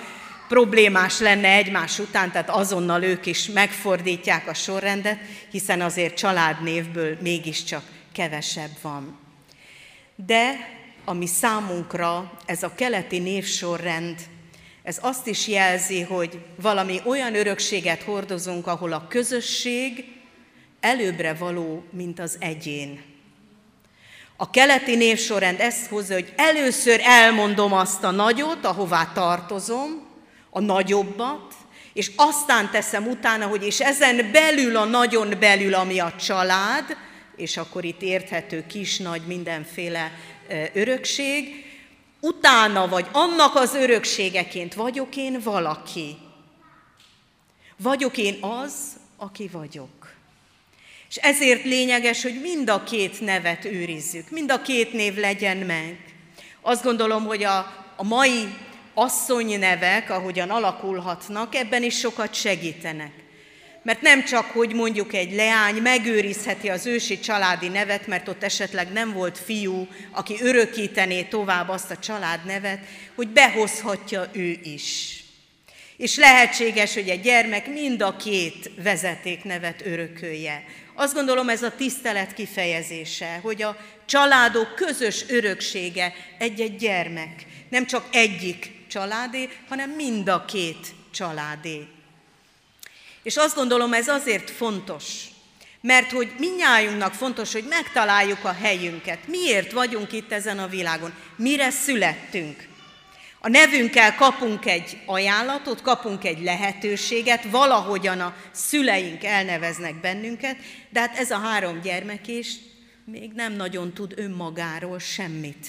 problémás 0.47 1.19
lenne 1.19 1.47
egymás 1.47 1.99
után, 1.99 2.31
tehát 2.31 2.49
azonnal 2.49 3.03
ők 3.03 3.25
is 3.25 3.45
megfordítják 3.45 4.47
a 4.47 4.53
sorrendet, 4.53 5.19
hiszen 5.51 5.81
azért 5.81 6.17
családnévből 6.17 7.17
mégiscsak 7.21 7.83
kevesebb 8.13 8.77
van. 8.81 9.19
De 10.15 10.53
ami 11.05 11.25
számunkra 11.25 12.31
ez 12.45 12.63
a 12.63 12.75
keleti 12.75 13.19
névsorrend 13.19 14.15
ez 14.83 14.97
azt 15.01 15.27
is 15.27 15.47
jelzi, 15.47 16.01
hogy 16.01 16.39
valami 16.61 17.01
olyan 17.05 17.35
örökséget 17.35 18.01
hordozunk, 18.01 18.67
ahol 18.67 18.93
a 18.93 19.07
közösség 19.07 20.05
előbbre 20.81 21.33
való, 21.33 21.83
mint 21.89 22.19
az 22.19 22.35
egyén. 22.39 23.01
A 24.35 24.49
keleti 24.49 24.95
névsorrend 24.95 25.59
ezt 25.59 25.87
hozza, 25.87 26.13
hogy 26.13 26.33
először 26.35 26.99
elmondom 27.03 27.73
azt 27.73 28.03
a 28.03 28.11
nagyot, 28.11 28.65
ahová 28.65 29.11
tartozom, 29.13 30.09
a 30.49 30.59
nagyobbat, 30.59 31.53
és 31.93 32.11
aztán 32.15 32.71
teszem 32.71 33.07
utána, 33.07 33.47
hogy 33.47 33.65
és 33.65 33.79
ezen 33.79 34.31
belül 34.31 34.75
a 34.75 34.85
nagyon 34.85 35.35
belül, 35.39 35.73
ami 35.73 35.99
a 35.99 36.15
család, 36.15 36.97
és 37.35 37.57
akkor 37.57 37.83
itt 37.85 38.01
érthető 38.01 38.65
kis-nagy 38.67 39.21
mindenféle 39.21 40.11
örökség, 40.73 41.65
utána 42.19 42.87
vagy 42.87 43.07
annak 43.11 43.55
az 43.55 43.73
örökségeként 43.73 44.73
vagyok 44.73 45.15
én 45.15 45.39
valaki. 45.43 46.17
Vagyok 47.77 48.17
én 48.17 48.37
az, 48.41 48.73
aki 49.17 49.47
vagyok. 49.47 50.00
És 51.11 51.17
ezért 51.17 51.63
lényeges, 51.63 52.21
hogy 52.21 52.41
mind 52.41 52.69
a 52.69 52.83
két 52.83 53.21
nevet 53.21 53.65
őrizzük, 53.65 54.29
mind 54.29 54.51
a 54.51 54.61
két 54.61 54.93
név 54.93 55.15
legyen 55.15 55.57
meg. 55.57 55.97
Azt 56.61 56.83
gondolom, 56.83 57.25
hogy 57.25 57.43
a, 57.43 57.57
a 57.95 58.03
mai 58.03 58.47
asszony 58.93 59.59
nevek, 59.59 60.09
ahogyan 60.09 60.49
alakulhatnak, 60.49 61.55
ebben 61.55 61.83
is 61.83 61.97
sokat 61.97 62.33
segítenek. 62.33 63.11
Mert 63.83 64.01
nem 64.01 64.23
csak, 64.23 64.45
hogy 64.45 64.73
mondjuk 64.73 65.13
egy 65.13 65.33
leány 65.33 65.75
megőrizheti 65.75 66.69
az 66.69 66.85
ősi 66.85 67.19
családi 67.19 67.67
nevet, 67.67 68.07
mert 68.07 68.27
ott 68.27 68.43
esetleg 68.43 68.91
nem 68.91 69.13
volt 69.13 69.37
fiú, 69.37 69.87
aki 70.11 70.35
örökítené 70.41 71.21
tovább 71.21 71.69
azt 71.69 71.91
a 71.91 71.97
családnevet, 71.97 72.79
hogy 73.15 73.27
behozhatja 73.27 74.29
ő 74.31 74.59
is. 74.63 75.23
És 75.97 76.17
lehetséges, 76.17 76.93
hogy 76.93 77.09
egy 77.09 77.21
gyermek 77.21 77.67
mind 77.67 78.01
a 78.01 78.15
két 78.15 78.71
vezetéknevet 78.83 79.85
örökölje. 79.85 80.63
Azt 81.01 81.13
gondolom 81.13 81.49
ez 81.49 81.63
a 81.63 81.75
tisztelet 81.75 82.33
kifejezése, 82.33 83.39
hogy 83.41 83.61
a 83.61 83.77
családok 84.05 84.75
közös 84.75 85.23
öröksége 85.27 86.13
egy-egy 86.37 86.75
gyermek. 86.75 87.45
Nem 87.69 87.85
csak 87.85 88.07
egyik 88.11 88.71
családé, 88.89 89.49
hanem 89.69 89.89
mind 89.89 90.29
a 90.29 90.45
két 90.45 90.87
családé. 91.11 91.87
És 93.23 93.37
azt 93.37 93.55
gondolom, 93.55 93.93
ez 93.93 94.07
azért 94.07 94.49
fontos, 94.49 95.05
mert 95.81 96.11
hogy 96.11 96.31
minnyájunknak 96.37 97.13
fontos, 97.13 97.51
hogy 97.51 97.65
megtaláljuk 97.69 98.43
a 98.43 98.53
helyünket. 98.61 99.27
Miért 99.27 99.71
vagyunk 99.71 100.11
itt 100.11 100.31
ezen 100.31 100.59
a 100.59 100.67
világon? 100.67 101.13
Mire 101.35 101.69
születtünk? 101.69 102.67
A 103.43 103.49
nevünkkel 103.49 104.15
kapunk 104.15 104.65
egy 104.65 104.97
ajánlatot, 105.05 105.81
kapunk 105.81 106.23
egy 106.23 106.43
lehetőséget, 106.43 107.43
valahogyan 107.43 108.19
a 108.19 108.35
szüleink 108.51 109.23
elneveznek 109.23 109.95
bennünket, 109.95 110.55
de 110.89 110.99
hát 110.99 111.17
ez 111.17 111.31
a 111.31 111.37
három 111.37 111.81
gyermek 111.81 112.27
is 112.27 112.55
még 113.05 113.31
nem 113.31 113.53
nagyon 113.53 113.93
tud 113.93 114.13
önmagáról 114.15 114.99
semmit. 114.99 115.67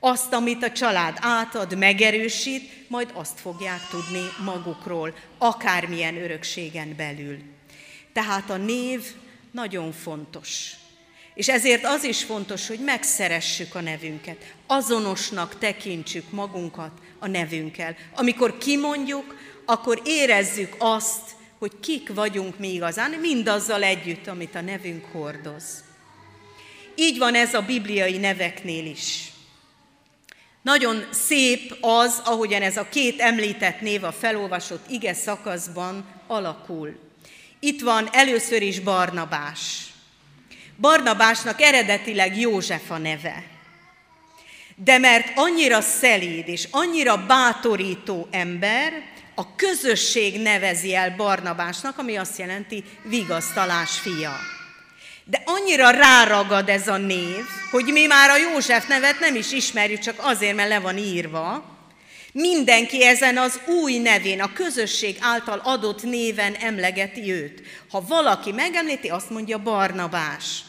Azt, 0.00 0.32
amit 0.32 0.62
a 0.62 0.72
család 0.72 1.16
átad, 1.20 1.78
megerősít, 1.78 2.88
majd 2.88 3.10
azt 3.14 3.40
fogják 3.40 3.80
tudni 3.90 4.22
magukról, 4.44 5.14
akármilyen 5.38 6.16
örökségen 6.16 6.94
belül. 6.96 7.38
Tehát 8.12 8.50
a 8.50 8.56
név 8.56 9.02
nagyon 9.50 9.92
fontos. 9.92 10.72
És 11.34 11.48
ezért 11.48 11.84
az 11.84 12.04
is 12.04 12.22
fontos, 12.22 12.66
hogy 12.66 12.78
megszeressük 12.78 13.74
a 13.74 13.80
nevünket, 13.80 14.36
azonosnak 14.66 15.58
tekintsük 15.58 16.30
magunkat 16.30 16.92
a 17.18 17.26
nevünkkel. 17.26 17.96
Amikor 18.14 18.58
kimondjuk, 18.58 19.36
akkor 19.64 20.00
érezzük 20.04 20.74
azt, 20.78 21.30
hogy 21.58 21.72
kik 21.80 22.14
vagyunk 22.14 22.58
mi 22.58 22.72
igazán, 22.72 23.10
mindazzal 23.10 23.82
együtt, 23.82 24.26
amit 24.26 24.54
a 24.54 24.60
nevünk 24.60 25.04
hordoz. 25.12 25.84
Így 26.94 27.18
van 27.18 27.34
ez 27.34 27.54
a 27.54 27.62
bibliai 27.62 28.16
neveknél 28.16 28.86
is. 28.86 29.32
Nagyon 30.62 31.06
szép 31.10 31.76
az, 31.80 32.22
ahogyan 32.24 32.62
ez 32.62 32.76
a 32.76 32.88
két 32.88 33.20
említett 33.20 33.80
név 33.80 34.04
a 34.04 34.12
felolvasott 34.12 34.90
ige 34.90 35.14
szakaszban 35.14 36.04
alakul. 36.26 36.98
Itt 37.60 37.80
van 37.80 38.08
először 38.12 38.62
is 38.62 38.80
Barnabás. 38.80 39.93
Barnabásnak 40.76 41.60
eredetileg 41.60 42.40
József 42.40 42.90
a 42.90 42.98
neve. 42.98 43.42
De 44.76 44.98
mert 44.98 45.32
annyira 45.34 45.80
szelíd 45.80 46.48
és 46.48 46.68
annyira 46.70 47.26
bátorító 47.26 48.28
ember, 48.30 48.92
a 49.34 49.54
közösség 49.54 50.40
nevezi 50.40 50.94
el 50.94 51.14
Barnabásnak, 51.16 51.98
ami 51.98 52.16
azt 52.16 52.38
jelenti 52.38 52.84
vigasztalás 53.02 53.98
fia. 53.98 54.36
De 55.24 55.42
annyira 55.44 55.90
ráragad 55.90 56.68
ez 56.68 56.88
a 56.88 56.96
név, 56.96 57.44
hogy 57.70 57.84
mi 57.84 58.06
már 58.06 58.30
a 58.30 58.36
József 58.36 58.86
nevet 58.86 59.20
nem 59.20 59.34
is 59.34 59.52
ismerjük, 59.52 59.98
csak 59.98 60.14
azért, 60.18 60.56
mert 60.56 60.68
le 60.68 60.78
van 60.78 60.98
írva. 60.98 61.73
Mindenki 62.36 63.04
ezen 63.04 63.36
az 63.36 63.60
új 63.66 63.98
nevén, 63.98 64.40
a 64.40 64.52
közösség 64.52 65.16
által 65.20 65.58
adott 65.58 66.02
néven 66.02 66.54
emlegeti 66.54 67.30
őt. 67.30 67.62
Ha 67.90 68.04
valaki 68.06 68.52
megemlíti, 68.52 69.08
azt 69.08 69.30
mondja 69.30 69.58
Barnabás. 69.58 70.62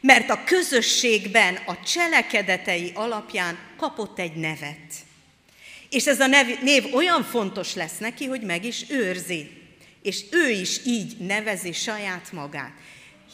Mert 0.00 0.30
a 0.30 0.44
közösségben 0.44 1.58
a 1.66 1.82
cselekedetei 1.82 2.92
alapján 2.94 3.58
kapott 3.76 4.18
egy 4.18 4.34
nevet. 4.34 4.94
És 5.90 6.06
ez 6.06 6.20
a 6.20 6.26
nev, 6.26 6.46
név 6.62 6.94
olyan 6.94 7.22
fontos 7.24 7.74
lesz 7.74 7.98
neki, 7.98 8.26
hogy 8.26 8.42
meg 8.42 8.64
is 8.64 8.84
őrzi. 8.88 9.50
És 10.02 10.20
ő 10.30 10.50
is 10.50 10.80
így 10.86 11.16
nevezi 11.16 11.72
saját 11.72 12.32
magát. 12.32 12.72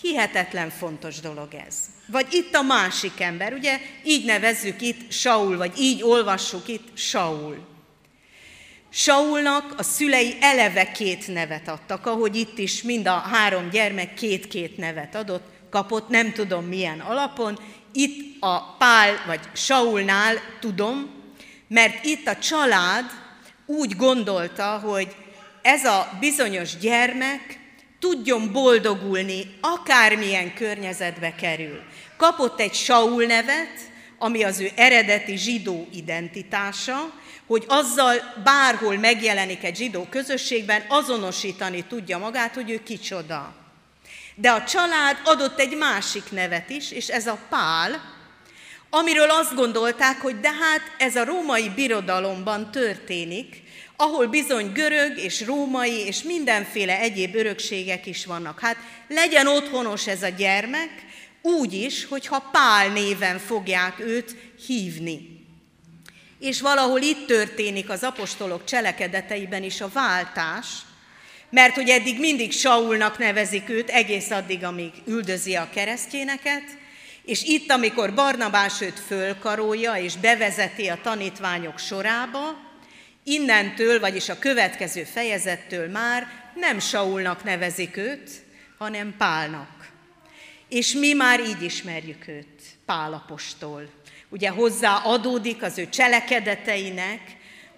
Hihetetlen 0.00 0.70
fontos 0.70 1.20
dolog 1.20 1.54
ez. 1.66 1.76
Vagy 2.06 2.26
itt 2.30 2.54
a 2.54 2.62
másik 2.62 3.20
ember, 3.20 3.52
ugye 3.52 3.80
így 4.04 4.24
nevezzük 4.24 4.80
itt 4.80 5.12
Saul, 5.12 5.56
vagy 5.56 5.72
így 5.78 6.02
olvassuk 6.02 6.68
itt 6.68 6.96
Saul. 6.96 7.66
Saulnak 8.90 9.74
a 9.76 9.82
szülei 9.82 10.36
eleve 10.40 10.92
két 10.92 11.28
nevet 11.28 11.68
adtak, 11.68 12.06
ahogy 12.06 12.36
itt 12.36 12.58
is 12.58 12.82
mind 12.82 13.06
a 13.06 13.18
három 13.18 13.70
gyermek 13.70 14.14
két-két 14.14 14.76
nevet 14.76 15.14
adott, 15.14 15.44
kapott, 15.70 16.08
nem 16.08 16.32
tudom 16.32 16.64
milyen 16.64 17.00
alapon. 17.00 17.58
Itt 17.92 18.42
a 18.42 18.76
Pál 18.78 19.22
vagy 19.26 19.40
Saulnál 19.52 20.36
tudom, 20.60 21.10
mert 21.68 22.04
itt 22.04 22.26
a 22.26 22.38
család 22.38 23.04
úgy 23.66 23.96
gondolta, 23.96 24.78
hogy 24.78 25.08
ez 25.62 25.84
a 25.84 26.08
bizonyos 26.20 26.76
gyermek 26.76 27.58
tudjon 27.98 28.52
boldogulni, 28.52 29.54
akármilyen 29.60 30.54
környezetbe 30.54 31.34
kerül. 31.34 31.82
Kapott 32.16 32.60
egy 32.60 32.74
Saul 32.74 33.24
nevet, 33.24 33.80
ami 34.18 34.44
az 34.44 34.60
ő 34.60 34.70
eredeti 34.74 35.36
zsidó 35.36 35.88
identitása, 35.92 37.12
hogy 37.46 37.64
azzal 37.68 38.14
bárhol 38.44 38.96
megjelenik 38.96 39.64
egy 39.64 39.76
zsidó 39.76 40.06
közösségben, 40.10 40.84
azonosítani 40.88 41.84
tudja 41.84 42.18
magát, 42.18 42.54
hogy 42.54 42.70
ő 42.70 42.82
kicsoda. 42.82 43.54
De 44.34 44.50
a 44.50 44.64
család 44.64 45.16
adott 45.24 45.60
egy 45.60 45.76
másik 45.76 46.30
nevet 46.30 46.70
is, 46.70 46.90
és 46.90 47.08
ez 47.08 47.26
a 47.26 47.38
Pál, 47.48 48.14
amiről 48.90 49.30
azt 49.30 49.54
gondolták, 49.54 50.20
hogy 50.20 50.40
de 50.40 50.52
hát 50.52 50.80
ez 50.98 51.16
a 51.16 51.24
római 51.24 51.68
birodalomban 51.68 52.70
történik, 52.70 53.62
ahol 53.96 54.26
bizony 54.26 54.72
görög 54.72 55.18
és 55.18 55.40
római 55.40 56.06
és 56.06 56.22
mindenféle 56.22 56.98
egyéb 56.98 57.34
örökségek 57.34 58.06
is 58.06 58.26
vannak. 58.26 58.60
Hát 58.60 58.76
legyen 59.08 59.46
otthonos 59.46 60.06
ez 60.06 60.22
a 60.22 60.28
gyermek, 60.28 60.90
úgy 61.46 61.72
is, 61.72 62.04
hogyha 62.04 62.48
Pál 62.52 62.88
néven 62.88 63.38
fogják 63.38 64.00
őt 64.00 64.36
hívni. 64.66 65.44
És 66.40 66.60
valahol 66.60 67.00
itt 67.00 67.26
történik 67.26 67.90
az 67.90 68.02
apostolok 68.02 68.64
cselekedeteiben 68.64 69.62
is 69.62 69.80
a 69.80 69.90
váltás, 69.92 70.66
mert 71.50 71.74
hogy 71.74 71.88
eddig 71.88 72.18
mindig 72.18 72.52
Saulnak 72.52 73.18
nevezik 73.18 73.68
őt, 73.68 73.90
egész 73.90 74.30
addig, 74.30 74.64
amíg 74.64 74.92
üldözi 75.06 75.54
a 75.54 75.68
keresztjéneket, 75.74 76.64
és 77.24 77.42
itt, 77.42 77.70
amikor 77.70 78.14
Barnabás 78.14 78.80
őt 78.80 79.00
fölkarolja 79.06 79.94
és 79.94 80.16
bevezeti 80.16 80.88
a 80.88 80.98
tanítványok 81.02 81.78
sorába, 81.78 82.64
Innentől, 83.28 84.00
vagyis 84.00 84.28
a 84.28 84.38
következő 84.38 85.04
fejezettől 85.04 85.88
már 85.88 86.26
nem 86.54 86.78
Saulnak 86.78 87.44
nevezik 87.44 87.96
őt, 87.96 88.30
hanem 88.78 89.14
Pálnak. 89.18 89.75
És 90.68 90.92
mi 90.92 91.12
már 91.12 91.40
így 91.40 91.62
ismerjük 91.62 92.28
őt, 92.28 92.60
Pálapostól. 92.84 93.88
Ugye 94.28 94.50
hozzá 94.50 94.94
adódik 94.94 95.62
az 95.62 95.78
ő 95.78 95.88
cselekedeteinek 95.88 97.20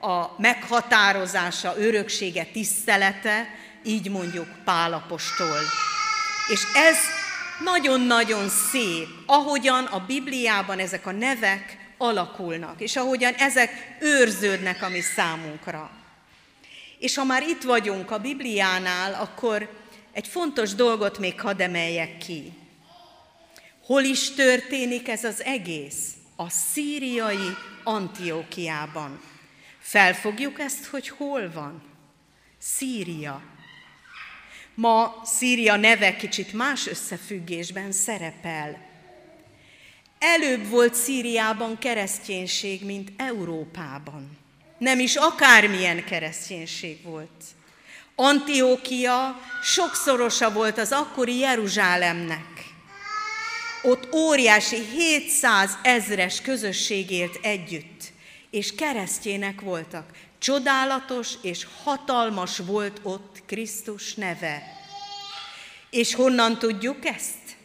a 0.01 0.41
meghatározása, 0.41 1.75
öröksége, 1.79 2.45
tisztelete, 2.45 3.49
így 3.85 4.11
mondjuk 4.11 4.47
Pálapostól. 4.65 5.59
És 6.53 6.61
ez 6.75 6.97
nagyon-nagyon 7.65 8.49
szép, 8.49 9.09
ahogyan 9.27 9.85
a 9.85 10.05
Bibliában 10.07 10.79
ezek 10.79 11.07
a 11.07 11.13
nevek 11.13 11.79
alakulnak, 11.99 12.81
és 12.81 12.97
ahogyan 12.97 13.35
ezek 13.35 13.97
őrződnek 14.01 14.83
a 14.83 14.89
mi 14.89 15.01
számunkra. 15.01 15.91
És 16.99 17.17
ha 17.17 17.25
már 17.25 17.43
itt 17.43 17.63
vagyunk 17.63 18.11
a 18.11 18.19
Bibliánál, 18.19 19.15
akkor 19.15 19.71
egy 20.13 20.27
fontos 20.27 20.75
dolgot 20.75 21.19
még 21.19 21.41
hadd 21.41 21.63
emeljek 21.63 22.19
ki. 22.19 22.53
Hol 23.89 24.03
is 24.03 24.31
történik 24.31 25.09
ez 25.09 25.25
az 25.25 25.43
egész? 25.43 26.13
A 26.37 26.51
szíriai 26.51 27.57
Antiókiában. 27.85 29.21
Felfogjuk 29.81 30.61
ezt, 30.61 30.87
hogy 30.87 31.09
hol 31.09 31.51
van? 31.55 31.83
Szíria. 32.59 33.43
Ma 34.75 35.21
Szíria 35.25 35.77
neve 35.77 36.17
kicsit 36.17 36.53
más 36.53 36.87
összefüggésben 36.87 37.93
szerepel. 37.93 38.79
Előbb 40.19 40.69
volt 40.69 40.95
Szíriában 40.95 41.79
kereszténység, 41.79 42.85
mint 42.85 43.13
Európában. 43.17 44.39
Nem 44.79 44.99
is 44.99 45.17
akármilyen 45.17 46.05
kereszténység 46.05 47.03
volt. 47.03 47.45
Antiókia 48.15 49.41
sokszorosa 49.63 50.53
volt 50.53 50.79
az 50.79 50.93
akkori 50.93 51.39
Jeruzsálemnek. 51.39 52.58
Ott 53.83 54.15
óriási 54.15 54.77
700 54.97 55.79
ezres 55.83 56.41
közösség 56.41 57.11
élt 57.11 57.39
együtt. 57.43 58.17
és 58.51 58.75
keresztjének 58.75 59.61
voltak. 59.61 60.11
Csodálatos 60.39 61.33
és 61.43 61.67
hatalmas 61.85 62.59
volt 62.59 63.01
ott 63.03 63.43
Krisztus 63.47 64.15
neve. 64.15 64.63
És 65.91 66.15
honnan 66.15 66.59
tudjuk 66.59 67.07
ezt? 67.07 67.57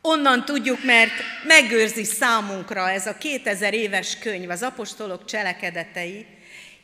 Onnan 0.00 0.44
tudjuk, 0.44 0.84
mert 0.84 1.12
megőrzi 1.46 2.04
számunkra 2.04 2.90
ez 2.90 3.06
a 3.06 3.18
2000 3.18 3.74
éves 3.74 4.18
könyv, 4.18 4.50
az 4.50 4.62
apostolok 4.62 5.24
cselekedetei. 5.24 6.26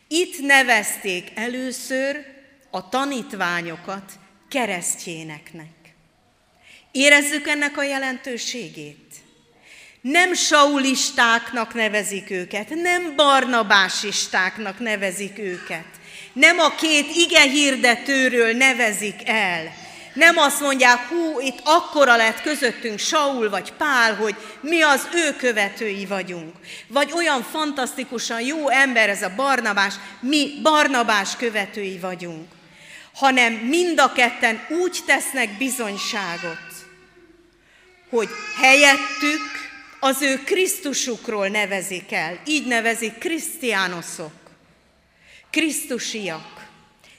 Itt 0.08 0.40
nevezték 0.40 1.30
először 1.34 2.16
a 2.70 2.88
tanítványokat 2.88 4.12
keresztjéneknek. 4.48 5.81
Érezzük 6.92 7.48
ennek 7.48 7.76
a 7.76 7.82
jelentőségét. 7.82 8.96
Nem 10.00 10.34
saulistáknak 10.34 11.74
nevezik 11.74 12.30
őket, 12.30 12.68
nem 12.68 13.16
barnabásistáknak 13.16 14.78
nevezik 14.78 15.38
őket, 15.38 15.84
nem 16.32 16.58
a 16.58 16.74
két 16.74 17.06
ige 17.14 17.40
hirdetőről 17.40 18.52
nevezik 18.52 19.28
el, 19.28 19.72
nem 20.14 20.36
azt 20.36 20.60
mondják, 20.60 21.08
hú, 21.08 21.40
itt 21.40 21.60
akkora 21.64 22.16
lett 22.16 22.42
közöttünk 22.42 22.98
Saul 22.98 23.50
vagy 23.50 23.72
Pál, 23.72 24.14
hogy 24.14 24.34
mi 24.60 24.82
az 24.82 25.08
ő 25.14 25.36
követői 25.36 26.06
vagyunk. 26.06 26.54
Vagy 26.86 27.12
olyan 27.12 27.42
fantasztikusan 27.42 28.40
jó 28.40 28.68
ember 28.68 29.08
ez 29.08 29.22
a 29.22 29.32
Barnabás, 29.36 29.94
mi 30.20 30.50
Barnabás 30.62 31.36
követői 31.36 31.98
vagyunk. 31.98 32.48
Hanem 33.14 33.52
mind 33.52 34.00
a 34.00 34.12
ketten 34.12 34.66
úgy 34.68 34.98
tesznek 35.06 35.56
bizonyságot, 35.58 36.71
hogy 38.12 38.28
helyettük 38.60 39.40
az 40.00 40.22
ő 40.22 40.42
Krisztusukról 40.44 41.48
nevezik 41.48 42.12
el. 42.12 42.40
Így 42.46 42.66
nevezik 42.66 43.18
krisztiánoszok, 43.18 44.32
krisztusiak, 45.50 46.60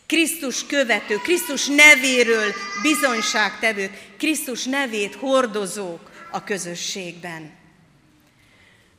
Krisztus 0.07 0.65
követő, 0.65 1.15
Krisztus 1.15 1.67
nevéről 1.67 2.53
bizonyságtevők, 2.81 3.91
Krisztus 4.17 4.63
nevét 4.63 5.15
hordozók 5.15 6.11
a 6.31 6.43
közösségben. 6.43 7.51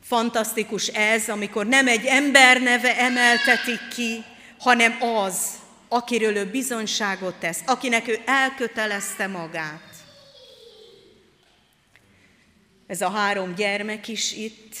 Fantasztikus 0.03 0.87
ez, 0.87 1.29
amikor 1.29 1.65
nem 1.65 1.87
egy 1.87 2.05
ember 2.05 2.61
neve 2.61 2.97
emeltetik 2.97 3.87
ki, 3.95 4.23
hanem 4.59 4.97
az, 5.01 5.37
akiről 5.87 6.35
ő 6.35 6.45
bizonyságot 6.45 7.35
tesz, 7.35 7.59
akinek 7.65 8.07
ő 8.07 8.19
elkötelezte 8.25 9.27
magát. 9.27 9.84
Ez 12.87 13.01
a 13.01 13.09
három 13.09 13.55
gyermek 13.55 14.07
is 14.07 14.33
itt 14.33 14.75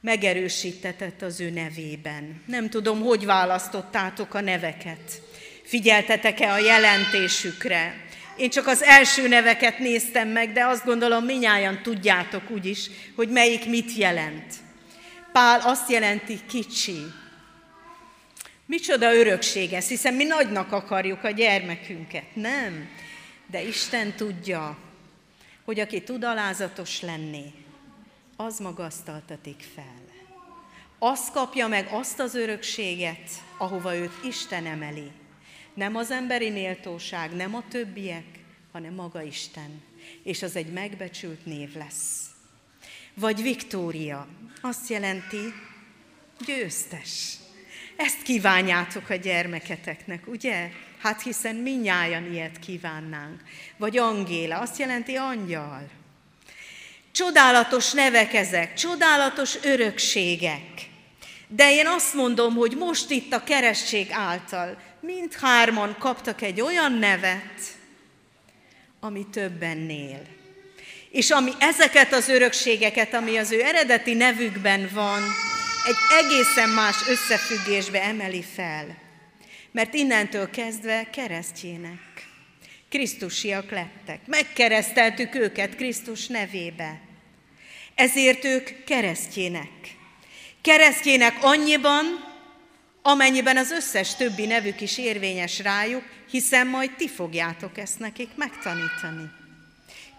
megerősítetett 0.00 1.22
az 1.22 1.40
ő 1.40 1.50
nevében. 1.50 2.42
Nem 2.46 2.68
tudom, 2.68 3.00
hogy 3.00 3.24
választottátok 3.24 4.34
a 4.34 4.40
neveket. 4.40 5.22
Figyeltetek-e 5.62 6.52
a 6.52 6.58
jelentésükre? 6.58 8.02
Én 8.36 8.50
csak 8.50 8.66
az 8.66 8.82
első 8.82 9.28
neveket 9.28 9.78
néztem 9.78 10.28
meg, 10.28 10.52
de 10.52 10.64
azt 10.64 10.84
gondolom, 10.84 11.24
minnyáján 11.24 11.82
tudjátok 11.82 12.50
úgyis, 12.50 12.90
hogy 13.16 13.28
melyik 13.28 13.66
mit 13.66 13.94
jelent. 13.94 14.54
Pál 15.32 15.60
azt 15.60 15.90
jelenti 15.90 16.38
kicsi. 16.48 16.98
Micsoda 18.66 19.14
örökség 19.14 19.72
ez, 19.72 19.88
hiszen 19.88 20.14
mi 20.14 20.24
nagynak 20.24 20.72
akarjuk 20.72 21.24
a 21.24 21.30
gyermekünket, 21.30 22.34
nem? 22.34 22.88
De 23.50 23.62
Isten 23.62 24.12
tudja, 24.16 24.78
hogy 25.64 25.80
aki 25.80 26.02
tud 26.02 26.24
alázatos 26.24 27.00
lenni, 27.00 27.52
az 28.36 28.58
magasztaltatik 28.58 29.64
fel. 29.74 30.02
Az 30.98 31.30
kapja 31.30 31.66
meg 31.66 31.88
azt 31.90 32.20
az 32.20 32.34
örökséget, 32.34 33.30
ahova 33.58 33.96
őt 33.96 34.24
Isten 34.24 34.66
emeli. 34.66 35.10
Nem 35.74 35.96
az 35.96 36.10
emberi 36.10 36.50
méltóság, 36.50 37.34
nem 37.34 37.54
a 37.54 37.64
többiek, 37.68 38.24
hanem 38.72 38.94
maga 38.94 39.22
Isten. 39.22 39.82
És 40.22 40.42
az 40.42 40.56
egy 40.56 40.72
megbecsült 40.72 41.46
név 41.46 41.76
lesz. 41.76 42.26
Vagy 43.14 43.42
Viktória, 43.42 44.26
azt 44.60 44.88
jelenti 44.88 45.52
győztes. 46.46 47.36
Ezt 47.96 48.22
kívánjátok 48.22 49.08
a 49.08 49.14
gyermeketeknek, 49.14 50.26
ugye? 50.26 50.70
Hát 51.04 51.22
hiszen 51.22 51.54
minnyáján 51.54 52.32
ilyet 52.32 52.58
kívánnánk. 52.58 53.40
Vagy 53.76 53.98
Angéla, 53.98 54.58
azt 54.58 54.78
jelenti 54.78 55.16
angyal. 55.16 55.88
Csodálatos 57.12 57.92
nevek 57.92 58.34
ezek, 58.34 58.74
csodálatos 58.74 59.54
örökségek. 59.62 60.88
De 61.48 61.72
én 61.72 61.86
azt 61.86 62.14
mondom, 62.14 62.54
hogy 62.54 62.76
most 62.76 63.10
itt 63.10 63.32
a 63.32 63.44
keresztség 63.44 64.06
által 64.10 64.82
mindhárman 65.00 65.96
kaptak 65.98 66.42
egy 66.42 66.60
olyan 66.60 66.92
nevet, 66.92 67.60
ami 69.00 69.26
többennél. 69.32 70.22
És 71.10 71.30
ami 71.30 71.50
ezeket 71.58 72.12
az 72.12 72.28
örökségeket, 72.28 73.14
ami 73.14 73.36
az 73.36 73.52
ő 73.52 73.62
eredeti 73.62 74.14
nevükben 74.14 74.90
van, 74.92 75.22
egy 75.86 76.24
egészen 76.24 76.68
más 76.68 76.96
összefüggésbe 77.08 78.02
emeli 78.02 78.44
fel. 78.54 79.03
Mert 79.74 79.94
innentől 79.94 80.50
kezdve 80.50 81.10
keresztjének. 81.10 82.28
Krisztusiak 82.88 83.70
lettek. 83.70 84.20
Megkereszteltük 84.26 85.34
őket 85.34 85.76
Krisztus 85.76 86.26
nevébe. 86.26 87.00
Ezért 87.94 88.44
ők 88.44 88.84
keresztjének. 88.84 89.68
Keresztjének 90.60 91.36
annyiban, 91.40 92.04
amennyiben 93.02 93.56
az 93.56 93.70
összes 93.70 94.14
többi 94.14 94.46
nevük 94.46 94.80
is 94.80 94.98
érvényes 94.98 95.58
rájuk, 95.58 96.02
hiszen 96.30 96.66
majd 96.66 96.90
ti 96.96 97.08
fogjátok 97.08 97.78
ezt 97.78 97.98
nekik 97.98 98.28
megtanítani. 98.34 99.30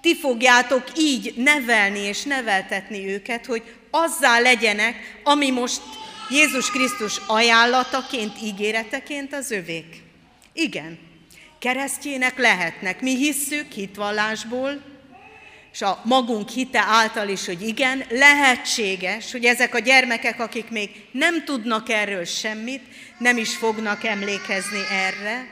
Ti 0.02 0.16
fogjátok 0.16 0.84
így 0.98 1.34
nevelni 1.36 2.00
és 2.00 2.24
neveltetni 2.24 3.08
őket, 3.08 3.46
hogy 3.46 3.64
azzá 3.92 4.40
legyenek, 4.40 5.22
ami 5.24 5.50
most 5.50 5.82
Jézus 6.30 6.70
Krisztus 6.70 7.22
ajánlataként, 7.28 8.42
ígéreteként 8.42 9.34
az 9.34 9.52
övék. 9.52 10.04
Igen, 10.54 11.00
keresztjének 11.60 12.38
lehetnek. 12.38 13.02
Mi 13.02 13.16
hisszük 13.16 13.72
hitvallásból, 13.72 14.82
és 15.72 15.82
a 15.82 16.02
magunk 16.04 16.50
hite 16.50 16.84
által 16.88 17.28
is, 17.28 17.46
hogy 17.46 17.68
igen, 17.68 18.04
lehetséges, 18.10 19.32
hogy 19.32 19.46
ezek 19.46 19.76
a 19.76 19.80
gyermekek, 19.80 20.40
akik 20.40 20.70
még 20.70 20.90
nem 21.12 21.44
tudnak 21.44 21.90
erről 21.90 22.26
semmit, 22.26 22.82
nem 23.18 23.38
is 23.38 23.56
fognak 23.56 24.04
emlékezni 24.04 24.82
erre, 24.92 25.48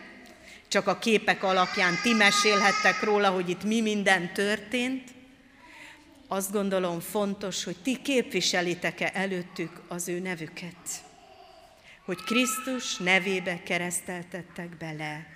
csak 0.68 0.88
a 0.88 0.98
képek 0.98 1.44
alapján 1.44 2.00
ti 2.04 2.14
mesélhettek 2.14 3.04
róla, 3.04 3.30
hogy 3.30 3.50
itt 3.50 3.64
mi 3.64 3.82
minden 3.82 4.34
történt, 4.34 5.13
azt 6.34 6.52
gondolom 6.52 7.00
fontos, 7.00 7.64
hogy 7.64 7.76
ti 7.84 8.02
képviselitek-e 8.02 9.12
előttük 9.14 9.82
az 9.88 10.08
ő 10.08 10.20
nevüket. 10.20 11.04
Hogy 12.06 12.24
Krisztus 12.24 12.98
nevébe 12.98 13.64
kereszteltettek 13.64 14.78
bele. 14.78 15.28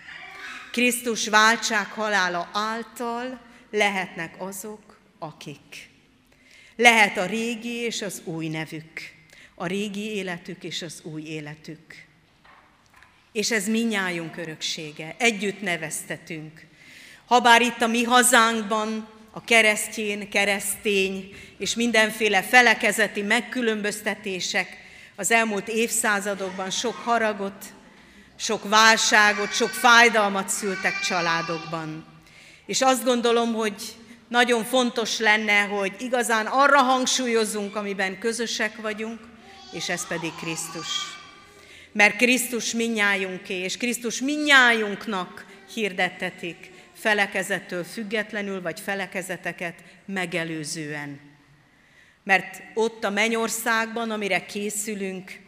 Krisztus 0.71 1.27
váltság 1.27 1.87
halála 1.87 2.49
által 2.53 3.39
lehetnek 3.71 4.35
azok, 4.37 4.99
akik. 5.19 5.89
Lehet 6.75 7.17
a 7.17 7.25
régi 7.25 7.73
és 7.73 8.01
az 8.01 8.21
új 8.23 8.47
nevük, 8.47 9.01
a 9.55 9.65
régi 9.65 10.15
életük 10.15 10.63
és 10.63 10.81
az 10.81 11.01
új 11.03 11.21
életük. 11.21 12.05
És 13.31 13.51
ez 13.51 13.67
minnyájunk 13.67 14.37
öröksége, 14.37 15.15
együtt 15.17 15.61
neveztetünk. 15.61 16.65
Habár 17.25 17.61
itt 17.61 17.81
a 17.81 17.87
mi 17.87 18.03
hazánkban 18.03 19.15
a 19.37 19.41
keresztjén, 19.45 20.29
keresztény 20.29 21.35
és 21.57 21.75
mindenféle 21.75 22.41
felekezeti 22.41 23.21
megkülönböztetések 23.21 24.77
az 25.15 25.31
elmúlt 25.31 25.67
évszázadokban 25.67 26.69
sok 26.69 26.95
haragot, 26.95 27.65
sok 28.35 28.69
válságot, 28.69 29.53
sok 29.53 29.69
fájdalmat 29.69 30.49
szültek 30.49 30.99
családokban. 30.99 32.05
És 32.65 32.81
azt 32.81 33.03
gondolom, 33.03 33.53
hogy 33.53 33.73
nagyon 34.27 34.63
fontos 34.63 35.19
lenne, 35.19 35.61
hogy 35.61 35.91
igazán 35.99 36.45
arra 36.45 36.81
hangsúlyozzunk, 36.81 37.75
amiben 37.75 38.19
közösek 38.19 38.81
vagyunk, 38.81 39.19
és 39.71 39.89
ez 39.89 40.07
pedig 40.07 40.31
Krisztus. 40.41 40.87
Mert 41.91 42.15
Krisztus 42.15 42.73
minnyájunké, 42.73 43.55
és 43.55 43.77
Krisztus 43.77 44.21
minnyájunknak 44.21 45.45
hirdettetik, 45.73 46.75
felekezettől 46.97 47.83
függetlenül, 47.83 48.61
vagy 48.61 48.79
felekezeteket 48.79 49.83
megelőzően. 50.05 51.19
Mert 52.23 52.61
ott 52.73 53.03
a 53.03 53.09
mennyországban, 53.09 54.11
amire 54.11 54.45
készülünk, 54.45 55.39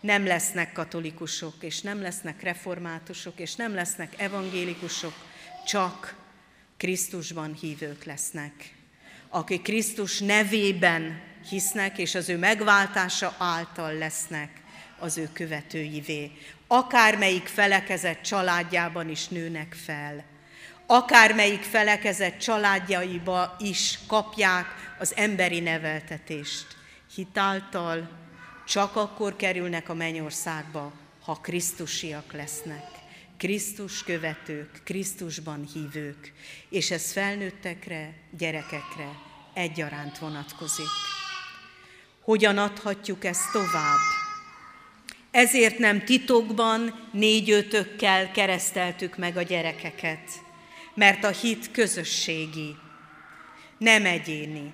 nem 0.00 0.26
lesznek 0.26 0.72
katolikusok, 0.72 1.54
és 1.60 1.80
nem 1.80 2.02
lesznek 2.02 2.42
reformátusok, 2.42 3.38
és 3.38 3.54
nem 3.54 3.74
lesznek 3.74 4.14
evangélikusok, 4.16 5.14
csak 5.66 6.14
Krisztusban 6.76 7.54
hívők 7.54 8.04
lesznek, 8.04 8.74
akik 9.28 9.62
Krisztus 9.62 10.18
nevében 10.18 11.20
hisznek, 11.48 11.98
és 11.98 12.14
az 12.14 12.28
ő 12.28 12.36
megváltása 12.38 13.34
által 13.38 13.92
lesznek 13.92 14.50
az 14.98 15.18
ő 15.18 15.28
követőivé. 15.32 16.30
Akármelyik 16.66 17.46
felekezett 17.46 18.22
családjában 18.22 19.08
is 19.08 19.28
nőnek 19.28 19.76
fel, 19.84 20.24
akármelyik 20.94 21.62
felekezett 21.62 22.38
családjaiba 22.38 23.56
is 23.58 23.98
kapják 24.06 24.66
az 24.98 25.12
emberi 25.16 25.60
neveltetést. 25.60 26.66
Hitáltal 27.14 28.08
csak 28.66 28.96
akkor 28.96 29.36
kerülnek 29.36 29.88
a 29.88 29.94
mennyországba, 29.94 30.92
ha 31.24 31.34
Krisztusiak 31.34 32.32
lesznek. 32.32 32.84
Krisztus 33.38 34.02
követők, 34.04 34.80
Krisztusban 34.84 35.68
hívők, 35.72 36.32
és 36.68 36.90
ez 36.90 37.12
felnőttekre, 37.12 38.14
gyerekekre 38.38 39.08
egyaránt 39.54 40.18
vonatkozik. 40.18 40.90
Hogyan 42.20 42.58
adhatjuk 42.58 43.24
ezt 43.24 43.52
tovább? 43.52 43.98
Ezért 45.30 45.78
nem 45.78 46.04
titokban, 46.04 47.08
négy-ötökkel 47.12 48.30
kereszteltük 48.30 49.16
meg 49.16 49.36
a 49.36 49.42
gyerekeket, 49.42 50.42
mert 50.94 51.24
a 51.24 51.30
hit 51.30 51.70
közösségi, 51.70 52.76
nem 53.78 54.06
egyéni. 54.06 54.72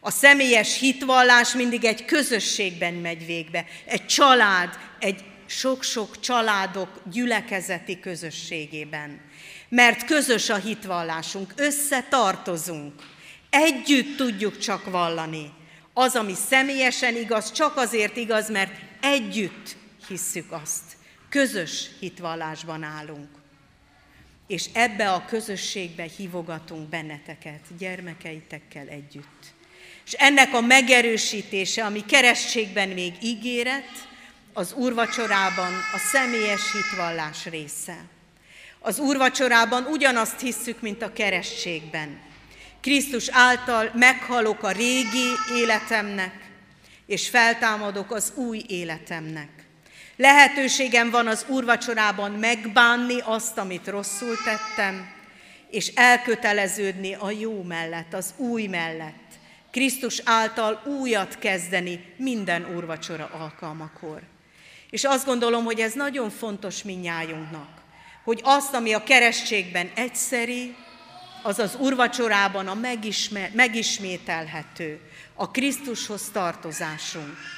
A 0.00 0.10
személyes 0.10 0.78
hitvallás 0.78 1.52
mindig 1.52 1.84
egy 1.84 2.04
közösségben 2.04 2.94
megy 2.94 3.26
végbe, 3.26 3.64
egy 3.84 4.06
család, 4.06 4.78
egy 4.98 5.24
sok-sok 5.46 6.20
családok 6.20 7.00
gyülekezeti 7.12 8.00
közösségében. 8.00 9.20
Mert 9.68 10.04
közös 10.04 10.48
a 10.50 10.56
hitvallásunk, 10.56 11.52
összetartozunk, 11.56 12.92
együtt 13.50 14.16
tudjuk 14.16 14.58
csak 14.58 14.90
vallani. 14.90 15.52
Az, 15.92 16.16
ami 16.16 16.34
személyesen 16.48 17.16
igaz, 17.16 17.52
csak 17.52 17.76
azért 17.76 18.16
igaz, 18.16 18.50
mert 18.50 18.72
együtt 19.00 19.76
hisszük 20.08 20.52
azt. 20.52 20.84
Közös 21.28 21.90
hitvallásban 22.00 22.82
állunk. 22.82 23.28
És 24.48 24.66
ebbe 24.72 25.12
a 25.12 25.24
közösségbe 25.24 26.06
hívogatunk 26.16 26.88
benneteket, 26.88 27.60
gyermekeitekkel 27.78 28.86
együtt. 28.88 29.54
És 30.06 30.12
ennek 30.12 30.54
a 30.54 30.60
megerősítése, 30.60 31.84
ami 31.84 32.04
keresztségben 32.04 32.88
még 32.88 33.12
ígéret, 33.22 34.08
az 34.52 34.72
úrvacsorában 34.72 35.72
a 35.94 35.98
személyes 35.98 36.72
hitvallás 36.72 37.44
része. 37.44 38.04
Az 38.78 38.98
úrvacsorában 38.98 39.84
ugyanazt 39.84 40.40
hisszük, 40.40 40.80
mint 40.80 41.02
a 41.02 41.12
keresztségben. 41.12 42.20
Krisztus 42.80 43.28
által 43.28 43.90
meghalok 43.94 44.62
a 44.62 44.70
régi 44.70 45.28
életemnek, 45.54 46.50
és 47.06 47.28
feltámadok 47.28 48.10
az 48.10 48.32
új 48.34 48.64
életemnek. 48.68 49.48
Lehetőségem 50.20 51.10
van 51.10 51.26
az 51.26 51.44
úrvacsorában 51.48 52.30
megbánni 52.30 53.20
azt, 53.24 53.58
amit 53.58 53.88
rosszul 53.88 54.36
tettem, 54.44 55.10
és 55.70 55.92
elköteleződni 55.94 57.14
a 57.14 57.30
jó 57.30 57.62
mellett, 57.62 58.14
az 58.14 58.34
új 58.36 58.66
mellett. 58.66 59.28
Krisztus 59.70 60.20
által 60.24 60.82
újat 61.00 61.38
kezdeni 61.38 62.14
minden 62.16 62.74
úrvacsora 62.76 63.30
alkalmakor. 63.32 64.22
És 64.90 65.04
azt 65.04 65.26
gondolom, 65.26 65.64
hogy 65.64 65.80
ez 65.80 65.92
nagyon 65.92 66.30
fontos 66.30 66.82
minnyájunknak, 66.82 67.68
hogy 68.24 68.40
azt, 68.44 68.74
ami 68.74 68.92
a 68.92 69.02
keresztségben 69.02 69.90
egyszeri, 69.94 70.74
az 71.42 71.58
az 71.58 71.76
urvacsorában 71.80 72.68
a 72.68 72.74
megisme, 72.74 73.50
megismételhető, 73.54 75.00
a 75.34 75.50
Krisztushoz 75.50 76.30
tartozásunk. 76.32 77.57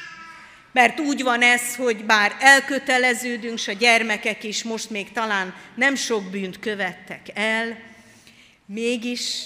Mert 0.73 1.01
úgy 1.01 1.23
van 1.23 1.43
ez, 1.43 1.77
hogy 1.77 2.05
bár 2.05 2.37
elköteleződünk, 2.41 3.59
s 3.59 3.69
a 3.69 3.73
gyermekek 3.73 4.45
is 4.45 4.63
most 4.63 4.91
még 4.91 5.13
talán 5.13 5.55
nem 5.75 5.95
sok 5.95 6.31
bűnt 6.31 6.59
követtek 6.59 7.27
el, 7.35 7.79
mégis 8.67 9.45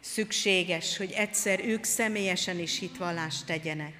szükséges, 0.00 0.96
hogy 0.96 1.12
egyszer 1.12 1.64
ők 1.64 1.84
személyesen 1.84 2.58
is 2.58 2.78
hitvallást 2.78 3.46
tegyenek. 3.46 3.94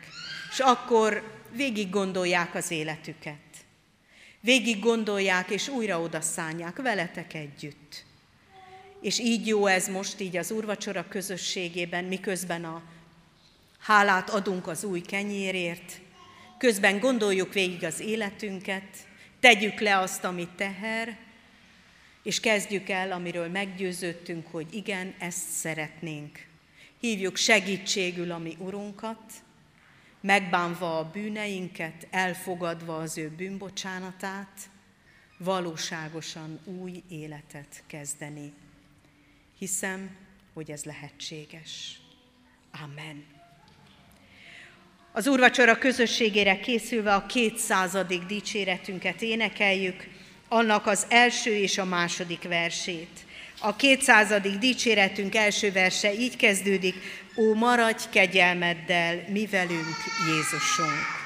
És 0.51 0.59
akkor 0.59 1.39
végig 1.53 1.91
gondolják 1.91 2.55
az 2.55 2.71
életüket. 2.71 3.39
Végig 4.41 4.81
gondolják 4.81 5.51
és 5.51 5.69
újra 5.69 6.01
odaszállják 6.01 6.77
veletek 6.77 7.35
együtt. 7.35 8.05
És 9.01 9.19
így 9.19 9.47
jó 9.47 9.67
ez 9.67 9.89
most 9.89 10.21
így 10.21 10.37
az 10.37 10.51
úrvacsora 10.51 11.09
közösségében, 11.09 12.05
miközben 12.05 12.65
a 12.65 12.83
hálát 13.79 14.31
adunk 14.31 14.67
az 14.67 14.85
új 14.85 15.01
kenyérért, 15.01 16.01
közben 16.61 16.99
gondoljuk 16.99 17.53
végig 17.53 17.85
az 17.85 18.01
életünket, 18.01 18.83
tegyük 19.41 19.81
le 19.81 19.99
azt, 19.99 20.25
amit 20.25 20.51
teher, 20.51 21.19
és 22.23 22.41
kezdjük 22.41 22.89
el, 22.89 23.13
amiről 23.13 23.49
meggyőződtünk, 23.49 24.47
hogy 24.47 24.75
igen, 24.75 25.15
ezt 25.19 25.49
szeretnénk. 25.51 26.47
Hívjuk 26.99 27.37
segítségül 27.37 28.31
a 28.31 28.39
mi 28.39 28.57
Urunkat, 28.59 29.33
megbánva 30.21 30.99
a 30.99 31.11
bűneinket, 31.11 32.07
elfogadva 32.11 32.97
az 32.97 33.19
ő 33.19 33.29
bűnbocsánatát, 33.29 34.71
valóságosan 35.39 36.61
új 36.65 37.03
életet 37.09 37.83
kezdeni. 37.87 38.53
Hiszem, 39.59 40.17
hogy 40.53 40.71
ez 40.71 40.85
lehetséges. 40.85 42.01
Amen. 42.83 43.40
Az 45.13 45.27
úrvacsora 45.27 45.79
közösségére 45.79 46.61
készülve 46.61 47.15
a 47.15 47.27
kétszázadik 47.27 48.23
dicséretünket 48.23 49.23
énekeljük, 49.23 50.07
annak 50.49 50.87
az 50.87 51.07
első 51.09 51.57
és 51.57 51.79
a 51.79 51.85
második 51.85 52.43
versét. 52.43 53.09
A 53.61 53.77
kétszázadik 53.77 54.59
dicséretünk 54.59 55.35
első 55.35 55.73
verse 55.73 56.15
így 56.15 56.37
kezdődik, 56.37 56.95
Ó, 57.37 57.55
maradj 57.55 58.05
kegyelmeddel, 58.11 59.25
mi 59.29 59.47
velünk, 59.47 59.97
Jézusunk! 60.27 61.20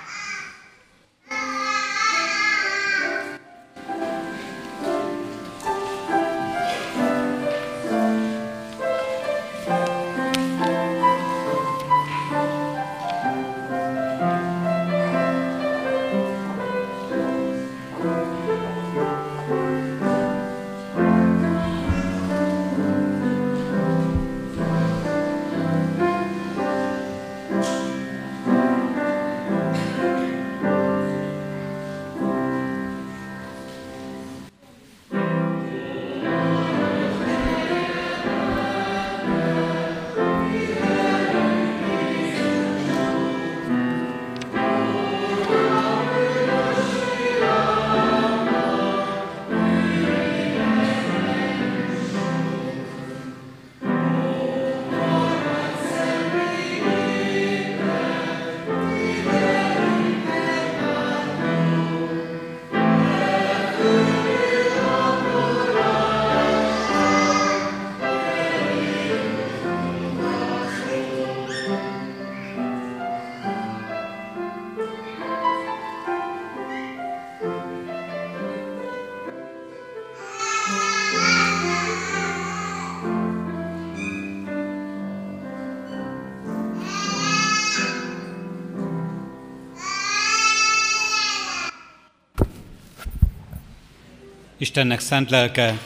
Istennek 94.75 95.01
szent 95.01 95.31
lelke, 95.31 95.79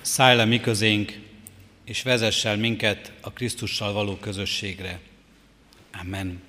szállj 0.00 0.36
le 0.36 0.44
mi 0.44 0.60
közénk, 0.60 1.20
és 1.84 2.02
vezess 2.02 2.44
el 2.44 2.56
minket 2.56 3.12
a 3.20 3.32
Krisztussal 3.32 3.92
való 3.92 4.16
közösségre. 4.16 5.00
Amen. 6.00 6.42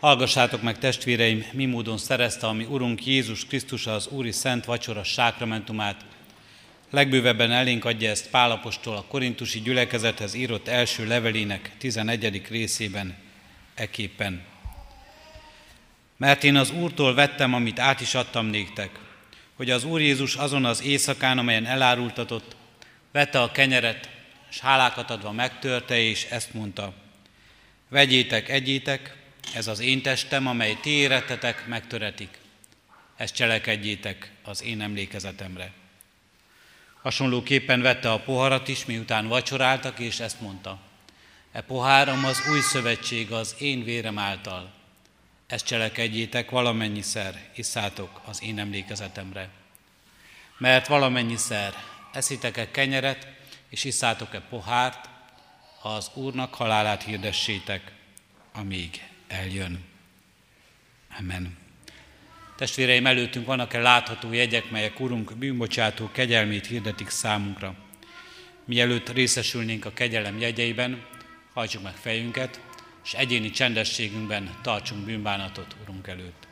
Hallgassátok 0.00 0.62
meg, 0.62 0.78
testvéreim, 0.78 1.44
mi 1.52 1.64
módon 1.64 1.98
szerezte 1.98 2.46
a 2.46 2.52
mi 2.52 2.64
Urunk 2.64 3.06
Jézus 3.06 3.46
Krisztus 3.46 3.86
az 3.86 4.06
Úri 4.06 4.32
Szent 4.32 4.64
Vacsora 4.64 5.04
sákramentumát. 5.04 6.04
Legbővebben 6.90 7.52
elénk 7.52 7.84
adja 7.84 8.10
ezt 8.10 8.30
Pálapostól 8.30 8.96
a 8.96 9.04
korintusi 9.08 9.60
gyülekezethez 9.60 10.34
írott 10.34 10.68
első 10.68 11.06
levelének 11.06 11.70
11. 11.78 12.42
részében, 12.48 13.16
eképpen. 13.74 14.42
Mert 16.16 16.44
én 16.44 16.56
az 16.56 16.70
Úrtól 16.70 17.14
vettem, 17.14 17.54
amit 17.54 17.78
át 17.78 18.00
is 18.00 18.14
adtam 18.14 18.46
néktek, 18.46 19.02
hogy 19.56 19.70
az 19.70 19.84
Úr 19.84 20.00
Jézus 20.00 20.34
azon 20.34 20.64
az 20.64 20.82
éjszakán, 20.82 21.38
amelyen 21.38 21.66
elárultatott, 21.66 22.56
vette 23.12 23.42
a 23.42 23.52
kenyeret, 23.52 24.10
és 24.50 24.60
hálákat 24.60 25.10
adva 25.10 25.32
megtörte, 25.32 25.98
és 25.98 26.24
ezt 26.24 26.54
mondta, 26.54 26.94
vegyétek, 27.88 28.48
egyétek, 28.48 29.16
ez 29.54 29.66
az 29.66 29.80
én 29.80 30.02
testem, 30.02 30.46
amely 30.46 30.78
ti 30.80 30.90
érettetek, 30.90 31.66
megtöretik. 31.66 32.38
Ezt 33.16 33.34
cselekedjétek 33.34 34.32
az 34.42 34.62
én 34.62 34.80
emlékezetemre. 34.80 35.72
Hasonlóképpen 37.02 37.80
vette 37.80 38.12
a 38.12 38.20
poharat 38.20 38.68
is, 38.68 38.84
miután 38.84 39.28
vacsoráltak, 39.28 39.98
és 39.98 40.20
ezt 40.20 40.40
mondta. 40.40 40.80
E 41.52 41.60
poháram 41.60 42.24
az 42.24 42.48
új 42.50 42.60
szövetség 42.60 43.32
az 43.32 43.54
én 43.58 43.84
vérem 43.84 44.18
által. 44.18 44.73
Ezt 45.54 45.66
cselekedjétek 45.66 46.50
valamennyiszer, 46.50 47.48
iszátok 47.54 48.20
az 48.24 48.42
én 48.42 48.58
emlékezetemre. 48.58 49.48
Mert 50.58 50.86
valamennyiszer 50.86 51.74
eszitek-e 52.12 52.70
kenyeret, 52.70 53.26
és 53.68 53.84
iszátok-e 53.84 54.40
pohárt, 54.40 55.08
az 55.82 56.10
Úrnak 56.14 56.54
halálát 56.54 57.02
hirdessétek, 57.02 57.92
amíg 58.52 59.02
eljön. 59.28 59.84
Amen. 61.18 61.56
Testvéreim, 62.56 63.06
előttünk 63.06 63.46
vannak-e 63.46 63.80
látható 63.80 64.32
jegyek, 64.32 64.70
melyek 64.70 65.00
Urunk 65.00 65.36
bűnbocsátó 65.36 66.10
kegyelmét 66.12 66.66
hirdetik 66.66 67.08
számunkra. 67.08 67.74
Mielőtt 68.64 69.08
részesülnénk 69.08 69.84
a 69.84 69.92
kegyelem 69.92 70.38
jegyeiben, 70.38 71.06
hajtsuk 71.52 71.82
meg 71.82 71.94
fejünket, 71.94 72.60
és 73.04 73.14
egyéni 73.14 73.50
csendességünkben 73.50 74.50
tartsunk 74.62 75.04
bűnbánatot 75.04 75.76
Urunk 75.82 76.06
előtt. 76.06 76.43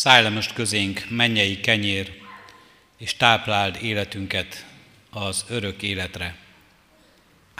Szállj 0.00 0.22
le 0.22 0.28
most 0.28 0.52
közénk, 0.52 1.06
mennyei 1.08 1.60
kenyér, 1.60 2.12
és 2.98 3.16
tápláld 3.16 3.78
életünket 3.82 4.66
az 5.10 5.44
örök 5.48 5.82
életre. 5.82 6.36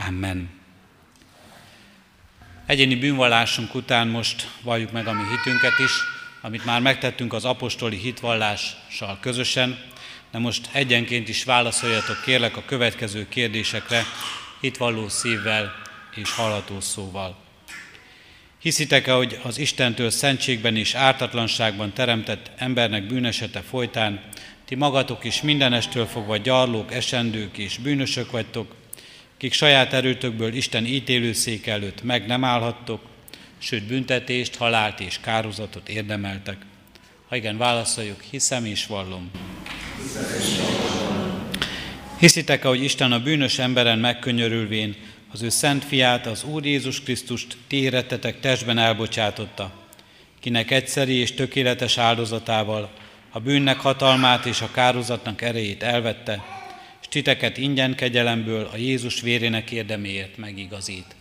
Amen. 0.07 0.51
Egyéni 2.66 2.97
bűnvallásunk 2.97 3.74
után 3.74 4.09
most 4.09 4.51
valljuk 4.62 4.93
meg 4.93 5.07
a 5.07 5.12
mi 5.12 5.22
hitünket 5.28 5.78
is, 5.78 5.91
amit 6.41 6.64
már 6.64 6.80
megtettünk 6.80 7.32
az 7.32 7.45
apostoli 7.45 7.97
hitvallással 7.97 9.18
közösen, 9.20 9.78
de 10.30 10.38
most 10.38 10.68
egyenként 10.72 11.28
is 11.28 11.45
válaszoljatok 11.45 12.22
kérlek 12.24 12.57
a 12.57 12.64
következő 12.64 13.28
kérdésekre 13.28 14.05
hitvalló 14.61 15.09
szívvel 15.09 15.72
és 16.14 16.30
hallható 16.30 16.80
szóval. 16.80 17.49
Hiszitek-e, 18.62 19.12
hogy 19.12 19.38
az 19.42 19.58
Istentől 19.58 20.11
szentségben 20.11 20.76
és 20.76 20.94
ártatlanságban 20.94 21.92
teremtett 21.92 22.50
embernek 22.56 23.06
bűnesete 23.06 23.61
folytán 23.61 24.20
ti 24.64 24.74
magatok 24.74 25.24
is 25.24 25.42
mindenestől 25.42 26.06
fogva 26.06 26.36
gyarlók, 26.36 26.92
esendők 26.92 27.58
és 27.58 27.78
bűnösök 27.78 28.30
vagytok, 28.30 28.74
kik 29.36 29.52
saját 29.52 29.92
erőtökből 29.92 30.54
Isten 30.54 30.86
ítélőszék 30.86 31.66
előtt 31.66 32.02
meg 32.02 32.26
nem 32.26 32.44
állhattok, 32.44 33.00
sőt 33.58 33.86
büntetést, 33.86 34.56
halált 34.56 35.00
és 35.00 35.18
kározatot 35.20 35.88
érdemeltek. 35.88 36.56
Ha 37.28 37.36
igen, 37.36 37.56
válaszoljuk, 37.56 38.22
hiszem 38.30 38.64
és 38.64 38.86
vallom. 38.86 39.30
Hiszitek-e, 42.18 42.68
hogy 42.68 42.82
Isten 42.82 43.12
a 43.12 43.22
bűnös 43.22 43.58
emberen 43.58 43.98
megkönyörülvén 43.98 44.96
az 45.32 45.42
ő 45.42 45.48
szent 45.48 45.84
fiát, 45.84 46.26
az 46.26 46.44
Úr 46.44 46.66
Jézus 46.66 47.02
Krisztust 47.02 47.56
ti 47.66 47.76
érettetek 47.76 48.40
testben 48.40 48.78
elbocsátotta, 48.78 49.72
kinek 50.40 50.70
egyszeri 50.70 51.14
és 51.14 51.34
tökéletes 51.34 51.98
áldozatával 51.98 52.90
a 53.30 53.40
bűnnek 53.40 53.80
hatalmát 53.80 54.46
és 54.46 54.60
a 54.60 54.70
kározatnak 54.70 55.42
erejét 55.42 55.82
elvette, 55.82 56.44
és 57.00 57.08
titeket 57.08 57.56
ingyen 57.56 57.94
kegyelemből 57.94 58.68
a 58.72 58.76
Jézus 58.76 59.20
vérének 59.20 59.70
érdeméért 59.70 60.36
megigazít. 60.36 61.14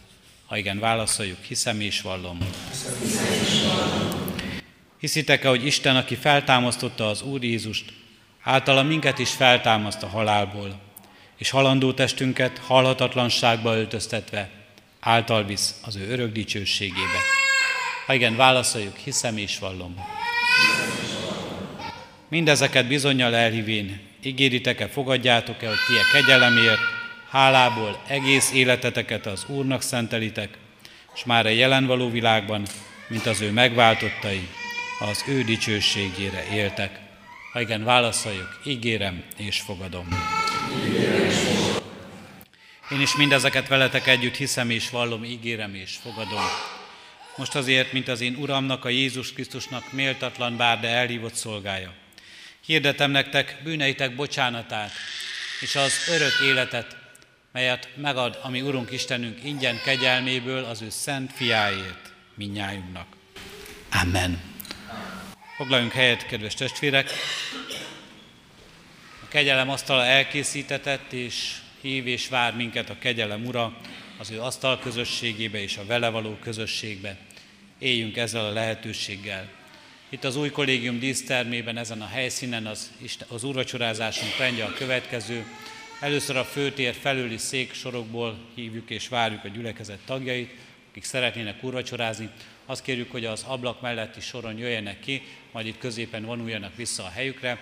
Ha 0.46 0.58
igen, 0.58 0.80
válaszoljuk, 0.80 1.44
hiszem 1.44 1.82
és 1.82 2.02
vallom. 2.02 2.38
Hiszitek-e, 5.00 5.48
hogy 5.48 5.66
Isten, 5.66 5.96
aki 5.96 6.16
feltámasztotta 6.16 7.08
az 7.10 7.22
Úr 7.22 7.44
Jézust, 7.44 7.94
általa 8.44 8.84
minket 8.84 9.20
is 9.20 9.30
feltámaszt 9.30 10.04
a 10.04 10.08
halálból, 10.08 10.80
és 11.40 11.50
halandó 11.50 11.94
testünket 11.94 12.58
halhatatlanságba 12.58 13.76
öltöztetve 13.76 14.50
által 15.00 15.46
visz 15.46 15.76
az 15.86 15.96
ő 15.96 16.10
örök 16.10 16.32
dicsőségébe. 16.32 17.20
Ha 18.06 18.14
igen, 18.14 18.36
válaszoljuk, 18.36 18.96
hiszem 18.96 19.38
és 19.38 19.60
vallom. 19.60 19.96
Mindezeket 22.30 22.88
bizonyal 22.88 23.36
elhívén, 23.36 24.00
ígéritek-e, 24.24 24.88
fogadjátok-e, 24.88 25.68
hogy 25.68 25.78
ti 25.88 25.94
a 25.94 26.12
kegyelemért, 26.12 26.80
hálából 27.30 28.02
egész 28.08 28.52
életeteket 28.54 29.26
az 29.26 29.46
Úrnak 29.48 29.82
szentelitek, 29.82 30.58
és 31.16 31.24
már 31.26 31.46
a 31.46 31.50
jelen 31.50 31.86
való 31.86 32.10
világban, 32.10 32.66
mint 33.08 33.26
az 33.26 33.42
ő 33.42 33.52
megváltottai, 33.52 34.48
az 35.00 35.24
ő 35.28 35.44
dicsőségére 35.44 36.46
éltek. 36.54 37.00
Ha 37.54 37.62
igen, 37.62 37.84
válaszoljuk, 37.84 38.60
ígérem 38.66 39.24
és 39.38 39.60
fogadom. 39.60 40.08
Én 42.92 43.02
is 43.02 43.16
mindezeket 43.16 43.68
veletek 43.68 44.08
együtt 44.08 44.36
hiszem 44.36 44.70
és 44.70 44.90
vallom, 44.90 45.24
ígérem 45.24 45.76
és 45.76 45.96
fogadom. 46.02 46.44
Most 47.36 47.56
azért, 47.56 47.92
mint 47.92 48.08
az 48.08 48.22
én 48.22 48.36
Uramnak, 48.36 48.86
a 48.86 48.90
Jézus 48.90 49.34
Krisztusnak 49.34 49.92
méltatlan 49.92 50.58
bár, 50.58 50.80
de 50.80 50.88
elhívott 50.88 51.34
szolgája. 51.34 51.94
Hirdetem 52.66 53.12
nektek 53.12 53.58
bűneitek 53.64 54.16
bocsánatát, 54.16 54.92
és 55.62 55.76
az 55.76 55.94
örök 56.08 56.40
életet, 56.44 56.98
melyet 57.52 57.90
megad 57.96 58.40
a 58.42 58.50
mi 58.50 58.62
Urunk 58.62 58.92
Istenünk 58.92 59.44
ingyen 59.44 59.82
kegyelméből 59.84 60.64
az 60.64 60.82
ő 60.82 60.90
szent 60.90 61.34
fiáért 61.34 62.14
minnyájunknak. 62.36 63.08
Amen. 64.02 64.42
Foglaljunk 65.58 65.92
helyet, 65.92 66.26
kedves 66.26 66.54
testvérek! 66.54 67.12
A 69.24 69.28
kegyelem 69.28 69.70
asztala 69.70 70.06
elkészítetett, 70.06 71.14
és 71.14 71.56
hív 71.82 72.08
és 72.08 72.28
vár 72.28 72.56
minket 72.56 72.90
a 72.90 72.98
kegyelem 73.00 73.46
ura 73.46 73.78
az 74.18 74.32
ő 74.32 74.42
asztal 74.42 74.80
közösségébe 74.80 75.62
és 75.62 75.78
a 75.78 75.86
vele 75.86 76.10
való 76.10 76.38
közösségbe. 76.42 77.18
Éljünk 77.80 78.18
ezzel 78.18 78.46
a 78.46 78.54
lehetőséggel. 78.54 79.50
Itt 80.10 80.24
az 80.24 80.36
új 80.36 80.50
kollégium 80.50 81.00
dísztermében, 81.00 81.78
ezen 81.78 82.02
a 82.02 82.08
helyszínen 82.08 82.66
az, 82.66 82.92
az 83.28 83.44
úrvacsorázásunk 83.44 84.38
rendje 84.38 84.66
a 84.66 84.74
következő. 84.74 85.46
Először 86.00 86.36
a 86.36 86.44
főtér 86.44 86.94
felüli 86.94 87.38
szék 87.38 87.74
sorokból 87.74 88.38
hívjuk 88.56 88.90
és 88.90 89.08
várjuk 89.08 89.44
a 89.44 89.48
gyülekezet 89.48 90.00
tagjait, 90.06 90.52
akik 90.90 91.04
szeretnének 91.04 91.64
úrvacsorázni. 91.64 92.30
Azt 92.66 92.84
kérjük, 92.84 93.12
hogy 93.12 93.26
az 93.26 93.44
ablak 93.48 93.82
melletti 93.82 94.20
soron 94.20 94.58
jöjjenek 94.58 95.00
ki, 95.00 95.22
majd 95.52 95.66
itt 95.66 95.78
középen 95.78 96.26
vonuljanak 96.26 96.76
vissza 96.76 97.04
a 97.04 97.10
helyükre, 97.10 97.60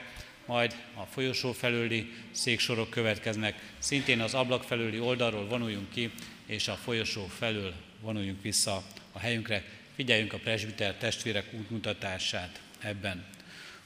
majd 0.47 0.75
a 0.93 1.03
folyosó 1.03 1.51
felüli 1.51 2.13
széksorok 2.31 2.89
következnek. 2.89 3.55
Szintén 3.79 4.19
az 4.19 4.33
ablak 4.33 4.63
felüli 4.63 4.99
oldalról 4.99 5.47
vonuljunk 5.47 5.89
ki, 5.89 6.11
és 6.45 6.67
a 6.67 6.75
folyosó 6.75 7.25
felül 7.25 7.73
vonuljunk 8.01 8.41
vissza 8.41 8.83
a 9.11 9.19
helyünkre. 9.19 9.63
Figyeljünk 9.95 10.33
a 10.33 10.37
presbiter 10.37 10.93
testvérek 10.93 11.45
útmutatását 11.51 12.59
ebben. 12.79 13.25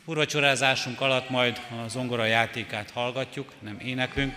Urvacsorázásunk 0.05 1.01
alatt 1.01 1.30
majd 1.30 1.59
a 1.84 1.88
zongora 1.88 2.26
játékát 2.26 2.91
hallgatjuk, 2.91 3.53
nem 3.59 3.80
éneklünk, 3.80 4.34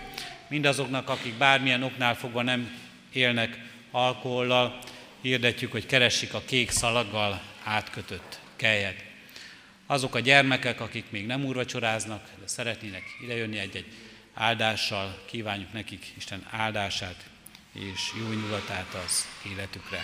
Mindazoknak, 0.47 1.09
akik 1.09 1.33
bármilyen 1.33 1.83
oknál 1.83 2.15
fogva 2.15 2.41
nem 2.41 2.79
élnek 3.11 3.57
alkohollal, 3.91 4.79
hirdetjük, 5.21 5.71
hogy 5.71 5.85
keresik 5.85 6.33
a 6.33 6.41
kék 6.45 6.69
szalaggal 6.69 7.41
átkötött 7.63 8.39
kelyet. 8.55 9.03
Azok 9.87 10.15
a 10.15 10.19
gyermekek, 10.19 10.81
akik 10.81 11.05
még 11.09 11.25
nem 11.25 11.45
úrvacsoráznak, 11.45 12.29
de 12.39 12.47
szeretnének 12.47 13.03
idejönni 13.23 13.57
egy-egy 13.57 13.85
áldással, 14.33 15.23
kívánjuk 15.25 15.73
nekik 15.73 16.13
Isten 16.17 16.47
áldását 16.51 17.29
és 17.73 18.11
jó 18.19 18.31
indulatát 18.31 18.93
az 19.05 19.27
életükre. 19.51 19.99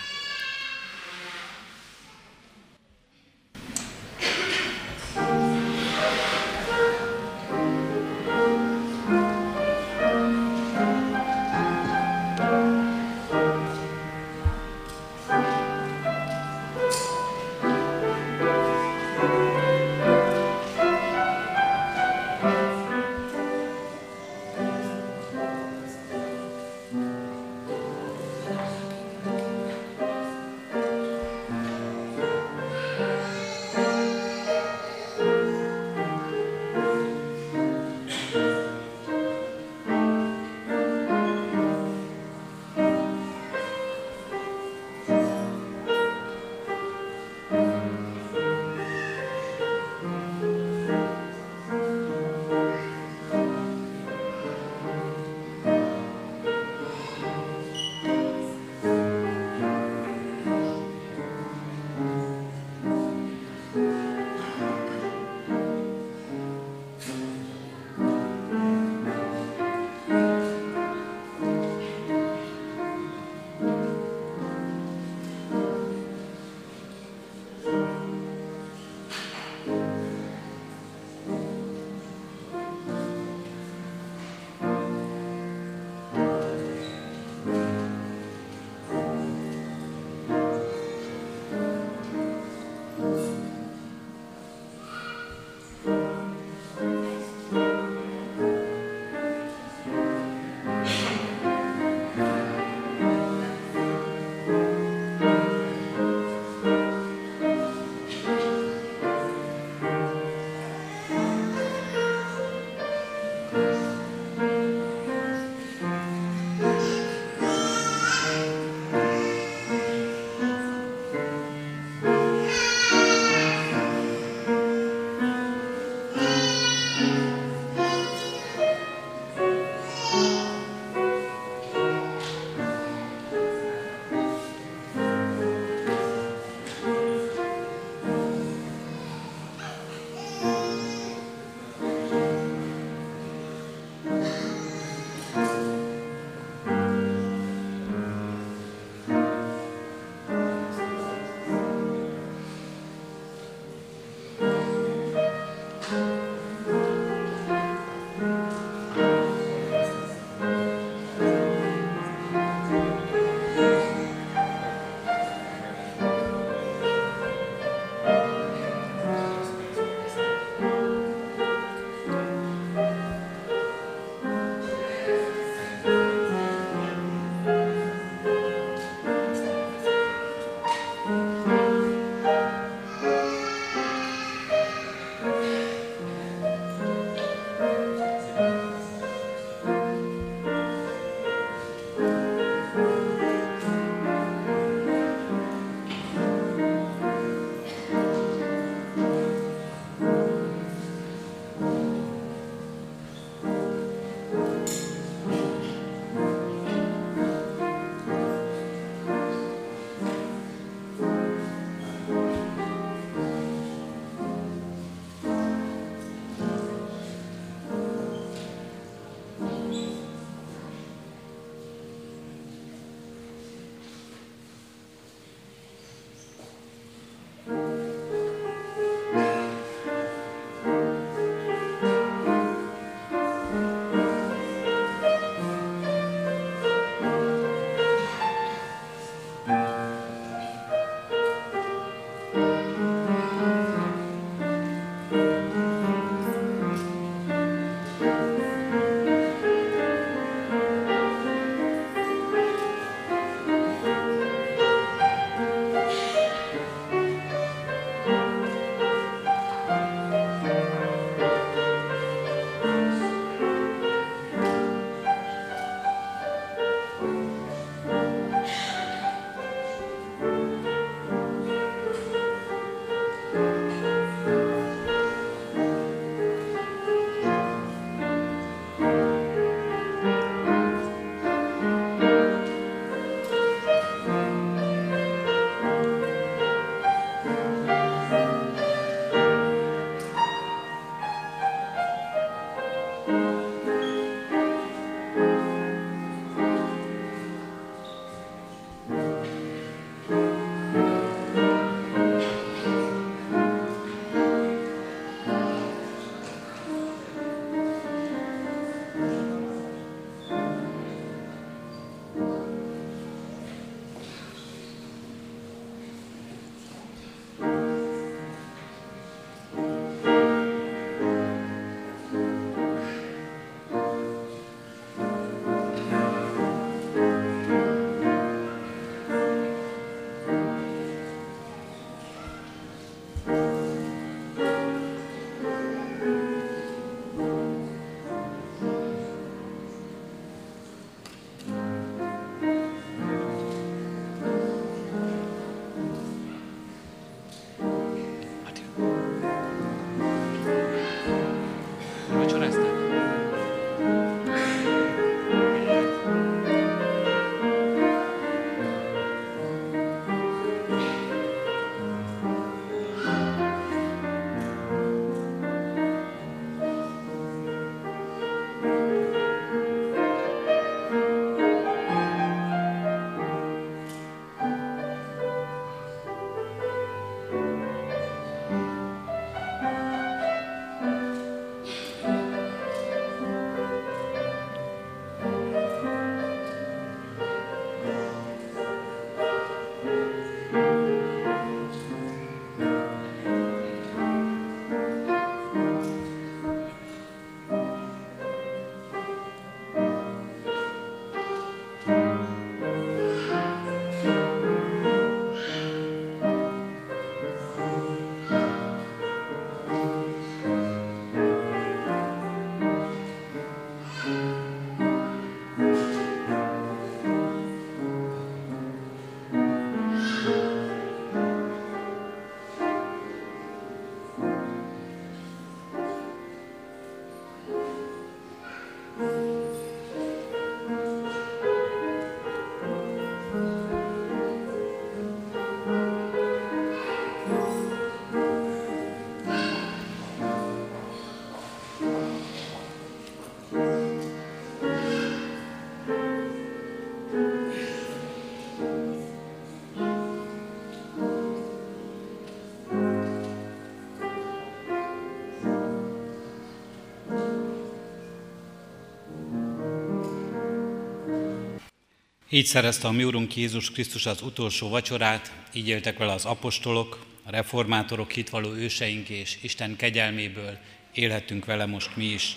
Így 462.34 462.46
szerezte 462.46 462.88
a 462.88 462.90
mi 462.90 463.04
Urunk 463.04 463.36
Jézus 463.36 463.70
Krisztus 463.70 464.06
az 464.06 464.22
utolsó 464.22 464.68
vacsorát, 464.68 465.32
így 465.52 465.68
éltek 465.68 465.98
vele 465.98 466.12
az 466.12 466.24
apostolok, 466.24 467.06
a 467.22 467.30
reformátorok, 467.30 468.10
hitvaló 468.10 468.52
őseink 468.52 469.08
és 469.08 469.38
Isten 469.40 469.76
kegyelméből 469.76 470.58
élhetünk 470.92 471.44
vele 471.44 471.66
most 471.66 471.96
mi 471.96 472.04
is. 472.04 472.36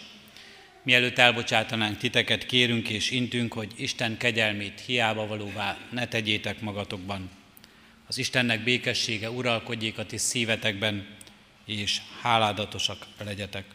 Mielőtt 0.84 1.18
elbocsátanánk 1.18 1.98
titeket, 1.98 2.46
kérünk 2.46 2.90
és 2.90 3.12
intünk, 3.12 3.54
hogy 3.54 3.72
Isten 3.76 4.18
kegyelmét 4.18 4.80
hiába 4.86 5.28
valóvá 5.28 5.78
ne 5.92 6.08
tegyétek 6.08 6.62
magatokban. 6.62 7.30
Az 8.08 8.18
Istennek 8.18 8.64
békessége 8.64 9.30
uralkodjék 9.30 9.98
a 9.98 10.06
ti 10.06 10.18
szívetekben, 10.18 11.08
és 11.66 12.02
háládatosak 12.22 13.06
legyetek. 13.24 13.66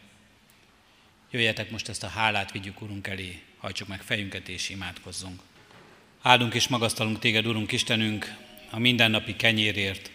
Jöjjetek 1.31 1.71
most 1.71 1.89
ezt 1.89 2.03
a 2.03 2.07
hálát 2.07 2.51
vigyük 2.51 2.81
Urunk 2.81 3.07
elé, 3.07 3.41
hajtsuk 3.57 3.87
meg 3.87 4.01
fejünket 4.01 4.49
és 4.49 4.69
imádkozzunk. 4.69 5.41
Áldunk 6.23 6.53
és 6.53 6.67
magasztalunk 6.67 7.19
téged, 7.19 7.45
Urunk 7.45 7.71
Istenünk, 7.71 8.35
a 8.69 8.79
mindennapi 8.79 9.35
kenyérért, 9.35 10.11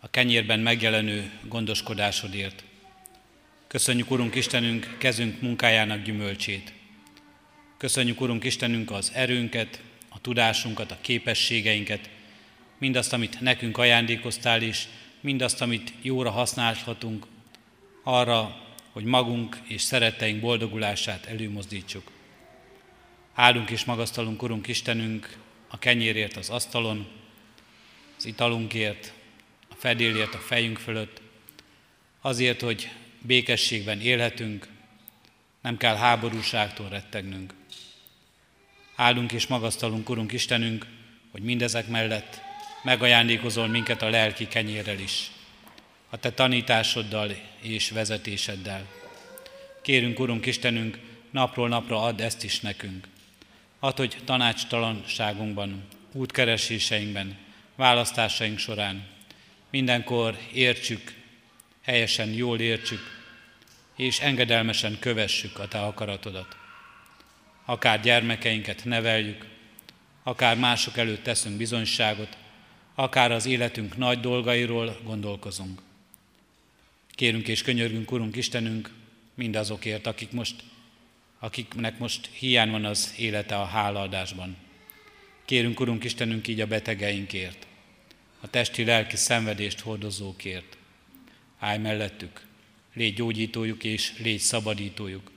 a 0.00 0.10
kenyérben 0.10 0.60
megjelenő 0.60 1.30
gondoskodásodért. 1.42 2.64
Köszönjük, 3.66 4.10
Urunk 4.10 4.34
Istenünk, 4.34 4.96
kezünk 4.98 5.40
munkájának 5.40 6.02
gyümölcsét. 6.02 6.72
Köszönjük, 7.76 8.20
Urunk 8.20 8.44
Istenünk, 8.44 8.90
az 8.90 9.10
erőnket, 9.14 9.80
a 10.08 10.20
tudásunkat, 10.20 10.90
a 10.90 10.98
képességeinket, 11.00 12.10
mindazt, 12.78 13.12
amit 13.12 13.40
nekünk 13.40 13.78
ajándékoztál 13.78 14.62
is, 14.62 14.88
mindazt, 15.20 15.60
amit 15.60 15.92
jóra 16.02 16.30
használhatunk, 16.30 17.26
arra, 18.02 18.60
hogy 18.92 19.04
magunk 19.04 19.58
és 19.64 19.82
szeretteink 19.82 20.40
boldogulását 20.40 21.26
előmozdítsuk. 21.26 22.17
Áldunk 23.38 23.70
és 23.70 23.84
magasztalunk, 23.84 24.42
Urunk 24.42 24.66
Istenünk, 24.66 25.36
a 25.68 25.78
kenyérért 25.78 26.36
az 26.36 26.50
asztalon, 26.50 27.06
az 28.16 28.24
italunkért, 28.24 29.12
a 29.68 29.74
fedélért 29.74 30.34
a 30.34 30.38
fejünk 30.38 30.78
fölött, 30.78 31.20
azért, 32.20 32.60
hogy 32.60 32.90
békességben 33.22 34.00
élhetünk, 34.00 34.68
nem 35.62 35.76
kell 35.76 35.96
háborúságtól 35.96 36.88
rettegnünk. 36.88 37.54
Áldunk 38.96 39.32
és 39.32 39.46
magasztalunk, 39.46 40.08
Urunk 40.08 40.32
Istenünk, 40.32 40.86
hogy 41.30 41.42
mindezek 41.42 41.88
mellett 41.88 42.40
megajándékozol 42.82 43.66
minket 43.66 44.02
a 44.02 44.10
lelki 44.10 44.48
kenyérrel 44.48 44.98
is, 44.98 45.30
a 46.10 46.16
Te 46.16 46.32
tanításoddal 46.32 47.36
és 47.60 47.90
vezetéseddel. 47.90 48.86
Kérünk, 49.82 50.18
Urunk 50.20 50.46
Istenünk, 50.46 50.98
napról 51.30 51.68
napra 51.68 52.02
add 52.02 52.22
ezt 52.22 52.44
is 52.44 52.60
nekünk. 52.60 53.06
Add, 53.78 53.96
hogy 53.96 54.16
tanácstalanságunkban, 54.24 55.84
útkereséseinkben, 56.12 57.36
választásaink 57.76 58.58
során 58.58 59.06
mindenkor 59.70 60.38
értsük, 60.52 61.14
helyesen 61.82 62.28
jól 62.28 62.60
értsük, 62.60 63.00
és 63.96 64.20
engedelmesen 64.20 64.98
kövessük 64.98 65.58
a 65.58 65.68
Te 65.68 65.80
akaratodat. 65.80 66.56
Akár 67.64 68.00
gyermekeinket 68.00 68.84
neveljük, 68.84 69.46
akár 70.22 70.56
mások 70.56 70.96
előtt 70.96 71.22
teszünk 71.22 71.56
bizonyságot, 71.56 72.36
akár 72.94 73.32
az 73.32 73.46
életünk 73.46 73.96
nagy 73.96 74.20
dolgairól 74.20 74.98
gondolkozunk. 75.04 75.82
Kérünk 77.10 77.48
és 77.48 77.62
könyörgünk, 77.62 78.12
Urunk 78.12 78.36
Istenünk, 78.36 78.90
mindazokért, 79.34 80.06
akik 80.06 80.30
most, 80.30 80.54
akiknek 81.38 81.98
most 81.98 82.28
hiány 82.32 82.70
van 82.70 82.84
az 82.84 83.14
élete 83.16 83.56
a 83.56 83.64
hálaadásban. 83.64 84.56
Kérünk, 85.44 85.80
Urunk 85.80 86.04
Istenünk, 86.04 86.48
így 86.48 86.60
a 86.60 86.66
betegeinkért, 86.66 87.66
a 88.40 88.50
testi-lelki 88.50 89.16
szenvedést 89.16 89.80
hordozókért. 89.80 90.76
Állj 91.58 91.78
mellettük, 91.78 92.46
légy 92.94 93.14
gyógyítójuk 93.14 93.84
és 93.84 94.18
légy 94.18 94.38
szabadítójuk. 94.38 95.30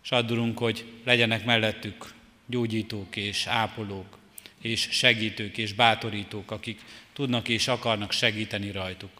S 0.00 0.10
addurunk, 0.10 0.58
hogy 0.58 0.84
legyenek 1.04 1.44
mellettük 1.44 2.12
gyógyítók 2.46 3.16
és 3.16 3.46
ápolók, 3.46 4.18
és 4.60 4.88
segítők 4.90 5.58
és 5.58 5.72
bátorítók, 5.72 6.50
akik 6.50 6.80
tudnak 7.12 7.48
és 7.48 7.68
akarnak 7.68 8.12
segíteni 8.12 8.70
rajtuk. 8.70 9.10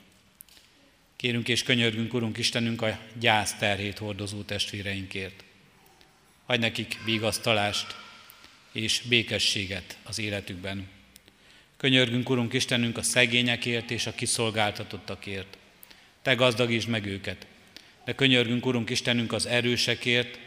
Kérünk 1.17 1.49
és 1.49 1.63
könyörgünk, 1.63 2.15
Urunk 2.15 2.39
Istenünk, 2.39 2.83
a 2.83 2.99
gyász 3.19 3.55
terhét 3.59 3.99
hordozó 3.99 4.43
testvéreinkért. 4.43 5.45
Adj 6.51 6.61
nekik 6.61 6.99
vigasztalást 7.05 7.97
és 8.73 9.03
békességet 9.09 9.99
az 10.03 10.19
életükben. 10.19 10.89
Könyörgünk, 11.77 12.31
Urunk 12.31 12.53
Istenünk, 12.53 12.99
a 12.99 13.03
szegényekért 13.03 13.91
és 13.91 14.07
a 14.07 14.15
kiszolgáltatottakért. 14.15 15.59
Te 16.23 16.35
gazdagítsd 16.35 16.89
meg 16.89 17.07
őket, 17.07 17.47
de 18.05 18.15
könyörgünk, 18.15 18.67
Urunk 18.67 18.91
Istenünk, 18.91 19.33
az 19.33 19.47
erősekért 19.47 20.39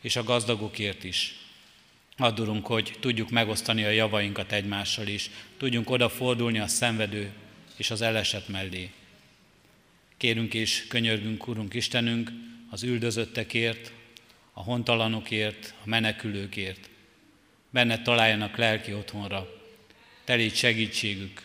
és 0.00 0.16
a 0.16 0.22
gazdagokért 0.22 1.04
is. 1.04 1.34
Addurunk, 2.16 2.66
hogy 2.66 2.96
tudjuk 3.00 3.30
megosztani 3.30 3.84
a 3.84 3.90
javainkat 3.90 4.52
egymással 4.52 5.06
is, 5.06 5.30
tudjunk 5.56 5.90
odafordulni 5.90 6.58
a 6.58 6.68
szenvedő 6.68 7.32
és 7.76 7.90
az 7.90 8.02
elesett 8.02 8.48
mellé. 8.48 8.90
Kérünk 10.16 10.54
és 10.54 10.86
könyörgünk, 10.88 11.46
Urunk 11.46 11.74
Istenünk, 11.74 12.30
az 12.70 12.82
üldözöttekért, 12.82 13.92
a 14.54 14.62
hontalanokért, 14.62 15.74
a 15.84 15.88
menekülőkért. 15.88 16.88
Benne 17.70 18.02
találjanak 18.02 18.56
lelki 18.56 18.92
otthonra. 18.92 19.62
Te 20.24 20.34
légy 20.34 20.54
segítségük, 20.54 21.42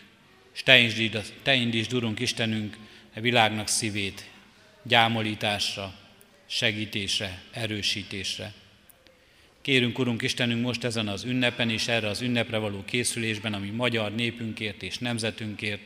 és 0.54 0.62
te 0.62 0.78
indítsd, 0.78 1.32
te 1.42 1.54
indítsd, 1.54 1.92
Urunk 1.92 2.20
Istenünk, 2.20 2.76
a 3.14 3.20
világnak 3.20 3.68
szívét 3.68 4.30
gyámolításra, 4.82 5.94
segítésre, 6.46 7.42
erősítésre. 7.50 8.52
Kérünk, 9.60 9.98
Urunk 9.98 10.22
Istenünk, 10.22 10.62
most 10.62 10.84
ezen 10.84 11.08
az 11.08 11.24
ünnepen 11.24 11.70
és 11.70 11.88
erre 11.88 12.08
az 12.08 12.20
ünnepre 12.20 12.58
való 12.58 12.84
készülésben, 12.84 13.54
ami 13.54 13.70
magyar 13.70 14.14
népünkért 14.14 14.82
és 14.82 14.98
nemzetünkért, 14.98 15.80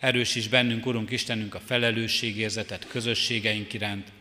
Erősíts 0.00 0.48
bennünk, 0.48 0.86
Urunk 0.86 1.10
Istenünk, 1.10 1.54
a 1.54 1.60
felelősségérzetet 1.60 2.86
közösségeink 2.88 3.72
iránt. 3.72 4.12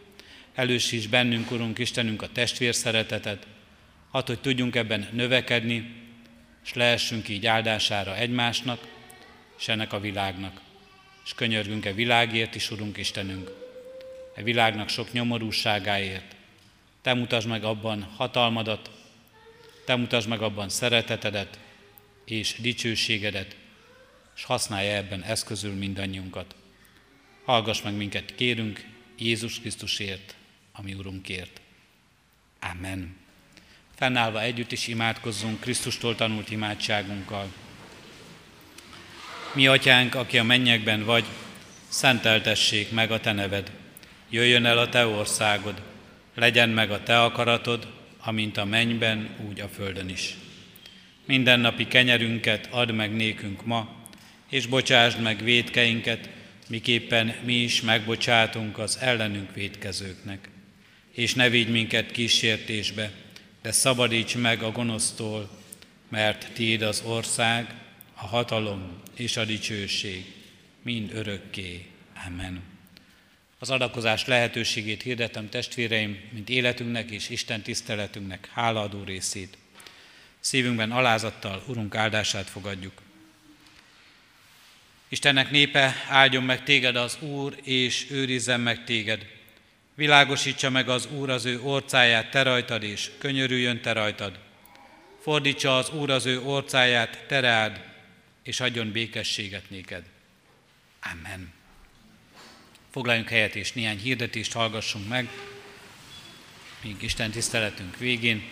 Erősíts 0.60 1.08
bennünk, 1.08 1.52
Urunk 1.52 1.80
Istenünk, 1.80 2.22
a 2.22 2.28
testvérszeretetet. 2.32 3.48
Hadd, 4.12 4.28
hogy 4.28 4.40
tudjunk 4.40 4.76
ebben 4.76 5.08
növekedni, 5.12 5.96
és 6.66 6.74
lehessünk 6.74 7.30
így 7.30 7.46
áldására 7.46 8.18
egymásnak, 8.18 8.88
és 9.60 9.68
ennek 9.68 9.94
a 9.94 10.00
világnak. 10.00 10.62
És 11.26 11.34
könyörgünk 11.34 11.86
e 11.86 11.94
világért 11.94 12.56
is, 12.56 12.72
Urunk 12.72 12.98
Istenünk, 12.98 13.52
e 14.36 14.44
világnak 14.44 14.90
sok 14.90 15.12
nyomorúságáért. 15.12 16.36
Te 17.02 17.14
mutasd 17.14 17.48
meg 17.48 17.64
abban 17.64 18.04
hatalmadat, 18.04 18.92
Te 19.86 19.96
mutasd 19.96 20.28
meg 20.28 20.42
abban 20.42 20.70
szeretetedet 20.70 21.60
és 22.26 22.56
dicsőségedet, 22.62 23.56
és 24.36 24.44
használja 24.44 24.96
ebben 24.96 25.24
eszközül 25.24 25.74
mindannyiunkat. 25.74 26.56
Hallgass 27.46 27.82
meg 27.82 27.94
minket, 27.94 28.36
kérünk, 28.36 28.86
Jézus 29.18 29.60
Krisztusért, 29.60 30.38
ami 30.80 30.94
Urunkért. 30.94 31.62
Amen. 32.60 33.16
Fennállva 33.96 34.42
együtt 34.42 34.72
is 34.72 34.88
imádkozzunk 34.88 35.60
Krisztustól 35.60 36.16
tanult 36.16 36.52
imádságunkkal. 36.52 37.54
Mi, 39.54 39.68
Atyánk, 39.68 40.16
aki 40.16 40.38
a 40.38 40.44
mennyekben 40.44 41.04
vagy, 41.04 41.26
szenteltessék 41.88 42.92
meg 42.92 43.12
a 43.12 43.20
Te 43.20 43.32
neved. 43.32 43.72
Jöjjön 44.30 44.66
el 44.66 44.78
a 44.78 44.90
Te 44.90 45.06
országod, 45.06 45.82
legyen 46.36 46.70
meg 46.70 46.92
a 46.92 47.04
Te 47.04 47.22
akaratod, 47.22 47.88
amint 48.20 48.58
a 48.58 48.66
mennyben, 48.66 49.36
úgy 49.50 49.60
a 49.60 49.68
földön 49.68 50.10
is. 50.10 50.36
Mindennapi 51.26 51.88
kenyerünket 51.88 52.68
add 52.72 52.92
meg 52.92 53.16
nékünk 53.16 53.66
ma, 53.66 53.90
és 54.50 54.66
bocsásd 54.66 55.22
meg 55.22 55.44
védkeinket, 55.44 56.30
miképpen 56.68 57.36
mi 57.44 57.54
is 57.54 57.82
megbocsátunk 57.82 58.78
az 58.78 58.98
ellenünk 58.98 59.54
védkezőknek. 59.54 60.50
És 61.20 61.34
ne 61.34 61.50
vigy 61.50 61.70
minket 61.70 62.12
kísértésbe, 62.12 63.12
de 63.62 63.72
szabadíts 63.72 64.36
meg 64.36 64.64
a 64.64 64.72
gonosztól, 64.72 65.50
mert 66.10 66.52
Tiéd 66.54 66.82
az 66.82 67.02
ország, 67.06 67.74
a 68.14 68.26
hatalom 68.26 69.02
és 69.16 69.38
a 69.38 69.46
dicsőség, 69.46 70.26
mind 70.82 71.14
örökké. 71.14 71.86
Amen. 72.28 72.62
Az 73.58 73.70
adakozás 73.70 74.26
lehetőségét 74.26 75.02
hirdetem 75.02 75.50
testvéreim, 75.50 76.20
mint 76.32 76.50
életünknek 76.50 77.12
és 77.12 77.30
Isten 77.30 77.62
tiszteletünknek 77.62 78.50
hálaadó 78.54 79.04
részét. 79.04 79.58
Szívünkben 80.40 80.92
alázattal 80.92 81.64
Urunk 81.68 81.96
áldását 81.96 82.50
fogadjuk. 82.50 83.02
Istennek 85.10 85.52
népe, 85.52 85.96
áldjon 86.08 86.44
meg 86.44 86.64
téged 86.64 86.96
az 86.96 87.18
Úr, 87.22 87.60
és 87.64 88.08
őrizzen 88.10 88.60
meg 88.60 88.84
téged. 88.84 89.38
Világosítsa 90.00 90.70
meg 90.70 90.90
az 90.90 91.08
Úr 91.12 91.30
az 91.30 91.46
ő 91.46 91.62
orcáját 91.62 92.32
te 92.32 92.44
rajtad, 92.44 92.84
és 92.84 93.12
könyörüljön 93.18 93.82
te 93.82 93.92
rajtad. 93.92 94.40
fordítsa 95.22 95.78
az 95.78 95.90
Úr 95.90 96.10
az 96.10 96.26
ő 96.26 96.42
orcáját, 96.42 97.24
tereád, 97.28 97.84
és 98.44 98.60
adjon 98.60 98.92
békességet 98.92 99.70
néked. 99.70 100.04
Amen. 101.12 101.54
Foglaljunk 102.92 103.30
helyet, 103.30 103.56
és 103.56 103.72
néhány 103.72 104.00
hirdetést 104.00 104.54
hallgassunk 104.54 105.08
meg, 105.08 105.30
míg 106.84 106.96
Isten 107.00 107.32
tiszteletünk 107.32 107.98
végén. 107.98 108.44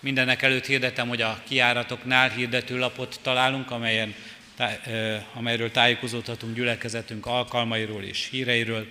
Mindenek 0.00 0.42
előtt 0.42 0.66
hirdetem, 0.66 1.08
hogy 1.08 1.22
a 1.22 1.42
kiáratoknál 1.48 2.28
hirdetőlapot 2.28 3.20
találunk, 3.22 3.70
amelyen, 3.70 4.14
amelyről 5.34 5.70
tájékozódhatunk 5.70 6.54
gyülekezetünk 6.54 7.26
alkalmairól 7.26 8.02
és 8.02 8.28
híreiről, 8.30 8.90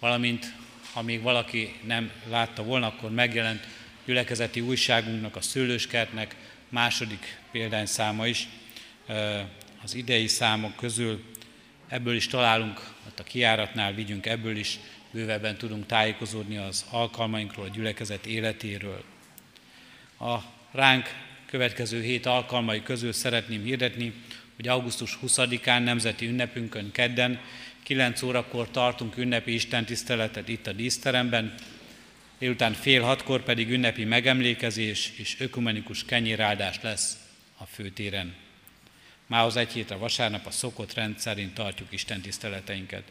valamint 0.00 0.52
ha 0.92 1.02
még 1.02 1.22
valaki 1.22 1.74
nem 1.86 2.10
látta 2.28 2.62
volna, 2.62 2.86
akkor 2.86 3.10
megjelent 3.10 3.66
gyülekezeti 4.04 4.60
újságunknak, 4.60 5.36
a 5.36 5.40
Szőlőskertnek 5.40 6.36
második 6.68 7.38
példányszáma 7.50 8.26
is 8.26 8.48
az 9.82 9.94
idei 9.94 10.26
számok 10.26 10.76
közül. 10.76 11.24
Ebből 11.88 12.14
is 12.14 12.26
találunk, 12.26 12.80
ott 13.06 13.20
a 13.20 13.22
kiáratnál 13.22 13.92
vigyünk, 13.92 14.26
ebből 14.26 14.56
is 14.56 14.78
bővebben 15.10 15.56
tudunk 15.56 15.86
tájékozódni 15.86 16.56
az 16.56 16.84
alkalmainkról, 16.90 17.64
a 17.64 17.68
gyülekezet 17.68 18.26
életéről. 18.26 19.04
A 20.18 20.36
ránk 20.72 21.08
következő 21.46 22.02
hét 22.02 22.26
alkalmai 22.26 22.82
közül 22.82 23.12
szeretném 23.12 23.62
hirdetni, 23.62 24.12
hogy 24.56 24.68
augusztus 24.68 25.18
20-án 25.26 25.84
nemzeti 25.84 26.26
ünnepünkön 26.26 26.90
kedden 26.92 27.40
9 27.82 28.22
órakor 28.22 28.70
tartunk 28.70 29.16
ünnepi 29.16 29.52
istentiszteletet 29.52 30.48
itt 30.48 30.66
a 30.66 30.72
díszteremben, 30.72 31.54
délután 32.38 32.72
fél 32.72 33.02
hatkor 33.02 33.42
pedig 33.42 33.70
ünnepi 33.70 34.04
megemlékezés 34.04 35.12
és 35.16 35.36
ökumenikus 35.38 36.04
kenyéráldás 36.04 36.80
lesz 36.82 37.18
a 37.56 37.64
főtéren. 37.64 38.34
Mához 39.26 39.56
egy 39.56 39.72
hétre 39.72 39.96
vasárnap 39.96 40.46
a 40.46 40.50
szokott 40.50 40.94
rend 40.94 41.18
szerint 41.18 41.54
tartjuk 41.54 41.92
Isten 41.92 42.20
tiszteleteinket. 42.20 43.02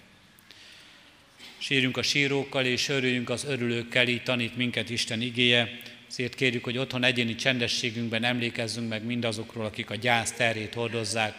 Sírjunk 1.58 1.98
a 1.98 2.02
sírókkal 2.02 2.66
és 2.66 2.90
örüljünk 2.90 3.30
az 3.30 3.44
örülőkkel, 3.44 4.08
így 4.08 4.24
tanít 4.24 4.58
minket 4.58 4.90
Isten 4.90 5.22
igéje, 5.22 5.80
ezért 6.10 6.36
kérjük, 6.36 6.64
hogy 6.64 6.78
otthon 6.78 7.04
egyéni 7.04 7.36
csendességünkben 7.36 8.24
emlékezzünk 8.24 8.90
meg 8.90 9.04
mindazokról, 9.04 9.66
akik 9.66 9.90
a 9.90 9.96
gyász 9.96 10.32
terét 10.32 10.74
hordozzák, 10.74 11.36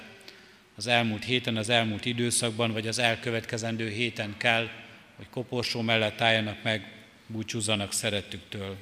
az 0.81 0.87
elmúlt 0.87 1.25
héten, 1.25 1.57
az 1.57 1.69
elmúlt 1.69 2.05
időszakban, 2.05 2.73
vagy 2.73 2.87
az 2.87 2.99
elkövetkezendő 2.99 3.89
héten 3.89 4.35
kell, 4.37 4.69
hogy 5.17 5.27
koporsó 5.31 5.81
mellett 5.81 6.21
álljanak 6.21 6.63
meg, 6.63 6.93
búcsúzzanak 7.27 7.93
szerettüktől. 7.93 8.77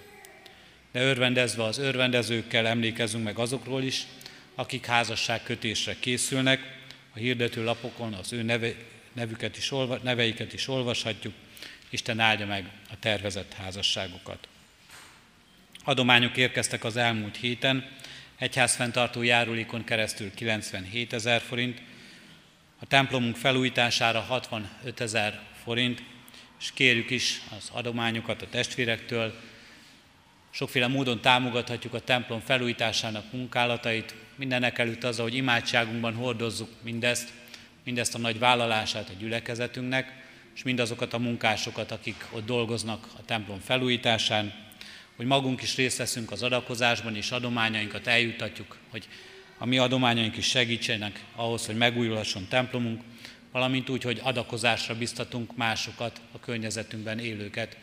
De 0.92 1.02
örvendezve 1.02 1.62
az 1.62 1.78
örvendezőkkel 1.78 2.66
emlékezzünk 2.66 3.24
meg 3.24 3.38
azokról 3.38 3.82
is, 3.82 4.06
akik 4.54 4.86
házasság 4.86 5.42
kötésre 5.42 5.96
készülnek, 6.00 6.60
a 7.14 7.18
hirdető 7.18 7.64
lapokon 7.64 8.12
az 8.12 8.32
ő 8.32 8.42
neve, 8.42 8.74
nevüket 9.12 9.56
is, 9.56 9.72
neveiket 10.02 10.52
is 10.52 10.68
olvashatjuk, 10.68 11.34
Isten 11.90 12.20
áldja 12.20 12.46
meg 12.46 12.70
a 12.90 12.98
tervezett 12.98 13.52
házasságokat. 13.52 14.48
Adományok 15.84 16.36
érkeztek 16.36 16.84
az 16.84 16.96
elmúlt 16.96 17.36
héten, 17.36 17.84
egyházfenntartó 18.38 19.22
járulékon 19.22 19.84
keresztül 19.84 20.34
97 20.34 21.12
ezer 21.12 21.40
forint, 21.40 21.82
a 22.80 22.86
templomunk 22.86 23.36
felújítására 23.36 24.20
65 24.20 25.00
ezer 25.00 25.40
forint, 25.64 26.02
és 26.60 26.70
kérjük 26.74 27.10
is 27.10 27.40
az 27.56 27.68
adományokat 27.72 28.42
a 28.42 28.48
testvérektől. 28.50 29.34
Sokféle 30.50 30.86
módon 30.86 31.20
támogathatjuk 31.20 31.94
a 31.94 32.00
templom 32.00 32.40
felújításának 32.40 33.32
munkálatait, 33.32 34.14
mindenek 34.36 34.78
előtt 34.78 35.04
az, 35.04 35.18
hogy 35.18 35.34
imádságunkban 35.34 36.14
hordozzuk 36.14 36.68
mindezt, 36.82 37.32
mindezt 37.84 38.14
a 38.14 38.18
nagy 38.18 38.38
vállalását 38.38 39.08
a 39.08 39.18
gyülekezetünknek, 39.18 40.26
és 40.54 40.62
mindazokat 40.62 41.12
a 41.12 41.18
munkásokat, 41.18 41.90
akik 41.90 42.26
ott 42.30 42.46
dolgoznak 42.46 43.06
a 43.16 43.24
templom 43.24 43.60
felújításán, 43.60 44.54
hogy 45.16 45.26
magunk 45.26 45.62
is 45.62 45.76
részt 45.76 45.98
veszünk 45.98 46.30
az 46.30 46.42
adakozásban, 46.42 47.16
és 47.16 47.30
adományainkat 47.30 48.06
eljutatjuk, 48.06 48.76
hogy 48.90 49.08
a 49.58 49.66
mi 49.66 49.78
adományaink 49.78 50.36
is 50.36 50.46
segítsenek 50.46 51.24
ahhoz, 51.34 51.66
hogy 51.66 51.76
megújulhasson 51.76 52.46
templomunk, 52.48 53.02
valamint 53.52 53.88
úgy, 53.88 54.02
hogy 54.02 54.20
adakozásra 54.22 54.98
biztatunk 54.98 55.56
másokat, 55.56 56.20
a 56.32 56.40
környezetünkben 56.40 57.18
élőket, 57.18 57.76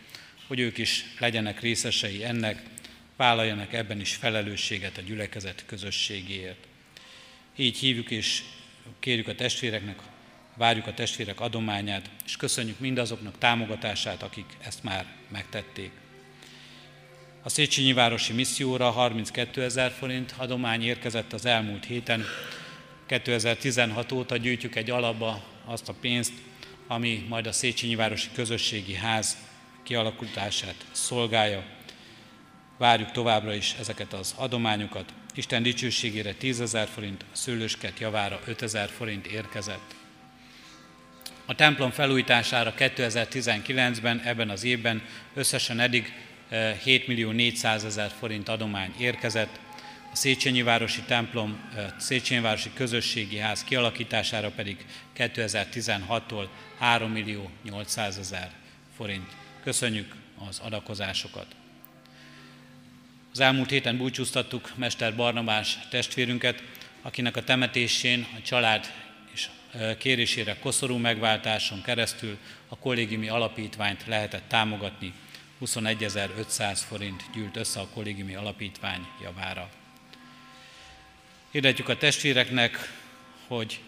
hogy 0.48 0.60
ők 0.60 0.78
is 0.78 1.06
legyenek 1.20 1.60
részesei 1.60 2.24
ennek, 2.24 2.64
vállaljanak 3.16 3.74
ebben 3.74 4.00
is 4.00 4.14
felelősséget 4.14 4.98
a 4.98 5.02
gyülekezet 5.02 5.64
közösségéért. 5.66 6.68
Így 7.56 7.78
hívjuk 7.78 8.12
és 8.12 8.44
kérjük 9.00 9.28
a 9.28 9.36
testvéreknek, 9.36 10.00
várjuk 10.54 10.88
a 10.88 10.94
testvérek 10.94 11.40
adományát, 11.40 12.10
és 12.26 12.38
köszönjük 12.38 12.80
mindazoknak 12.80 13.38
támogatását, 13.38 14.24
akik 14.24 14.58
ezt 14.60 14.84
már 14.84 15.06
megtették. 15.32 15.92
A 17.46 17.50
Széchenyi 17.50 17.94
Városi 17.94 18.34
Misszióra 18.34 18.90
32 18.90 19.64
ezer 19.64 19.92
forint 19.92 20.34
adomány 20.38 20.84
érkezett 20.84 21.34
az 21.34 21.46
elmúlt 21.46 21.86
héten. 21.86 22.26
2016 23.06 24.12
óta 24.12 24.38
gyűjtjük 24.38 24.76
egy 24.76 24.90
alapba 24.90 25.44
azt 25.66 25.90
a 25.90 25.94
pénzt, 26.02 26.34
ami 26.88 27.26
majd 27.30 27.48
a 27.48 27.52
Széchenyi 27.52 27.96
Városi 27.96 28.28
Közösségi 28.34 28.94
Ház 28.94 29.38
kialakulását 29.84 30.76
szolgálja. 30.92 31.64
Várjuk 32.78 33.12
továbbra 33.12 33.54
is 33.54 33.76
ezeket 33.80 34.14
az 34.14 34.34
adományokat. 34.38 35.14
Isten 35.36 35.64
dicsőségére 35.64 36.34
10 36.34 36.62
ezer 36.62 36.88
forint, 36.88 37.22
a 37.22 37.36
szőlősket 37.36 38.00
javára 38.00 38.40
5 38.46 38.62
ezer 38.62 38.90
forint 38.90 39.26
érkezett. 39.26 39.96
A 41.46 41.56
templom 41.56 41.92
felújítására 41.92 42.74
2019-ben, 42.78 44.22
ebben 44.22 44.50
az 44.50 44.64
évben 44.64 45.02
összesen 45.34 45.80
eddig 45.80 46.14
7 46.84 47.02
eh, 47.02 47.08
millió 47.08 47.32
400 47.32 47.84
ezer 47.84 48.12
forint 48.20 48.50
adomány 48.50 48.94
érkezett, 49.00 49.60
a 50.12 50.16
Széchenyi 50.16 50.62
Városi 50.62 51.02
templom, 51.02 51.72
Széchenyi 51.98 52.42
Városi 52.42 52.70
Közösségi 52.74 53.38
Ház 53.38 53.64
kialakítására 53.64 54.52
pedig 54.52 54.86
2016-tól 55.18 56.48
3 56.80 57.12
millió 57.12 57.50
800 57.64 58.18
ezer 58.18 58.52
forint. 58.98 59.36
Köszönjük 59.64 60.16
az 60.50 60.60
adakozásokat! 60.60 61.46
Az 63.32 63.40
elmúlt 63.40 63.70
héten 63.70 63.98
búcsúztattuk 63.98 64.72
Mester 64.76 65.16
Barnabás 65.16 65.78
testvérünket, 65.90 66.64
akinek 67.02 67.36
a 67.36 67.44
temetésén 67.44 68.28
a 68.38 68.42
család 68.42 68.92
és 69.34 69.50
kérésére 69.98 70.58
koszorú 70.60 70.98
megváltáson 70.98 71.82
keresztül 71.82 72.38
a 72.68 72.78
kollégiumi 72.78 73.30
alapítványt 73.30 74.06
lehetett 74.08 74.44
támogatni. 74.48 75.14
21.500 75.62 76.80
forint 76.88 77.24
gyűlt 77.34 77.56
össze 77.56 77.80
a 77.80 77.88
kollégiumi 77.94 78.36
alapítvány 78.36 79.08
javára. 79.22 79.70
Hirdetjük 81.52 81.90
a 81.90 81.98
testvéreknek, 81.98 82.78
hogy 83.48 83.80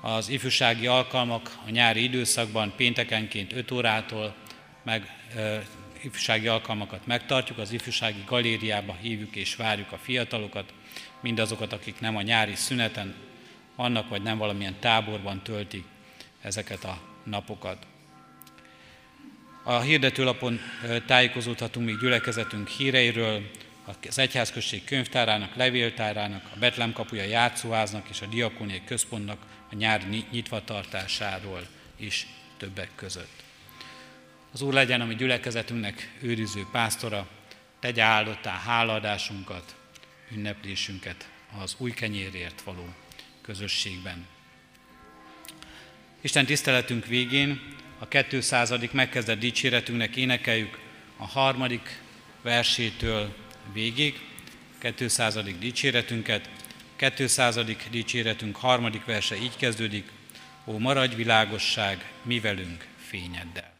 az 0.00 0.28
ifjúsági 0.28 0.86
alkalmak 0.86 1.58
a 1.66 1.70
nyári 1.70 2.02
időszakban 2.02 2.72
péntekenként 2.76 3.52
5 3.52 3.70
órától 3.70 4.34
meg 4.82 5.16
ifjúsági 6.02 6.48
alkalmakat 6.48 7.06
megtartjuk, 7.06 7.58
az 7.58 7.72
ifjúsági 7.72 8.22
galériába 8.26 8.96
hívjuk 9.00 9.36
és 9.36 9.56
várjuk 9.56 9.92
a 9.92 9.98
fiatalokat, 9.98 10.72
mindazokat, 11.20 11.72
akik 11.72 12.00
nem 12.00 12.16
a 12.16 12.22
nyári 12.22 12.54
szüneten 12.54 13.14
vannak, 13.76 14.08
vagy 14.08 14.22
nem 14.22 14.38
valamilyen 14.38 14.76
táborban 14.80 15.42
töltik 15.42 15.84
ezeket 16.40 16.84
a 16.84 16.98
napokat. 17.24 17.86
A 19.64 19.80
hirdetőlapon 19.80 20.60
tájékozódhatunk 21.06 21.86
még 21.86 21.98
gyülekezetünk 21.98 22.68
híreiről, 22.68 23.50
az 24.08 24.18
Egyházközség 24.18 24.84
könyvtárának, 24.84 25.54
levéltárának, 25.54 26.44
a 26.54 26.58
Betlem 26.58 26.92
kapuja 26.92 27.22
játszóháznak 27.22 28.08
és 28.08 28.20
a 28.20 28.26
Diakóniai 28.26 28.82
Központnak 28.84 29.38
a 29.70 29.74
nyár 29.74 30.08
nyitvatartásáról 30.30 31.66
is 31.96 32.26
többek 32.56 32.90
között. 32.94 33.42
Az 34.52 34.62
Úr 34.62 34.72
legyen 34.72 35.00
a 35.00 35.04
mi 35.04 35.14
gyülekezetünknek 35.14 36.12
őriző 36.20 36.66
pásztora, 36.72 37.28
tegye 37.80 38.02
áldottá 38.02 38.60
hálaadásunkat, 38.64 39.76
ünneplésünket 40.30 41.28
az 41.62 41.74
új 41.78 41.90
kenyérért 41.90 42.62
való 42.62 42.94
közösségben. 43.42 44.26
Isten 46.20 46.46
tiszteletünk 46.46 47.06
végén 47.06 47.80
a 48.02 48.24
200. 48.28 48.72
megkezdett 48.92 49.38
dicséretünknek 49.38 50.16
énekeljük 50.16 50.78
a 51.16 51.26
harmadik 51.26 52.00
versétől 52.42 53.34
végig, 53.72 54.20
200. 54.96 55.38
dicséretünket. 55.58 56.48
200. 57.16 57.58
dicséretünk 57.90 58.56
harmadik 58.56 59.04
verse 59.04 59.36
így 59.36 59.56
kezdődik, 59.56 60.10
Ó, 60.66 60.78
maradj 60.78 61.14
világosság, 61.14 62.10
mi 62.22 62.40
velünk 62.40 62.86
fényeddel. 62.96 63.71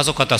Azokat 0.00 0.32
a 0.32 0.38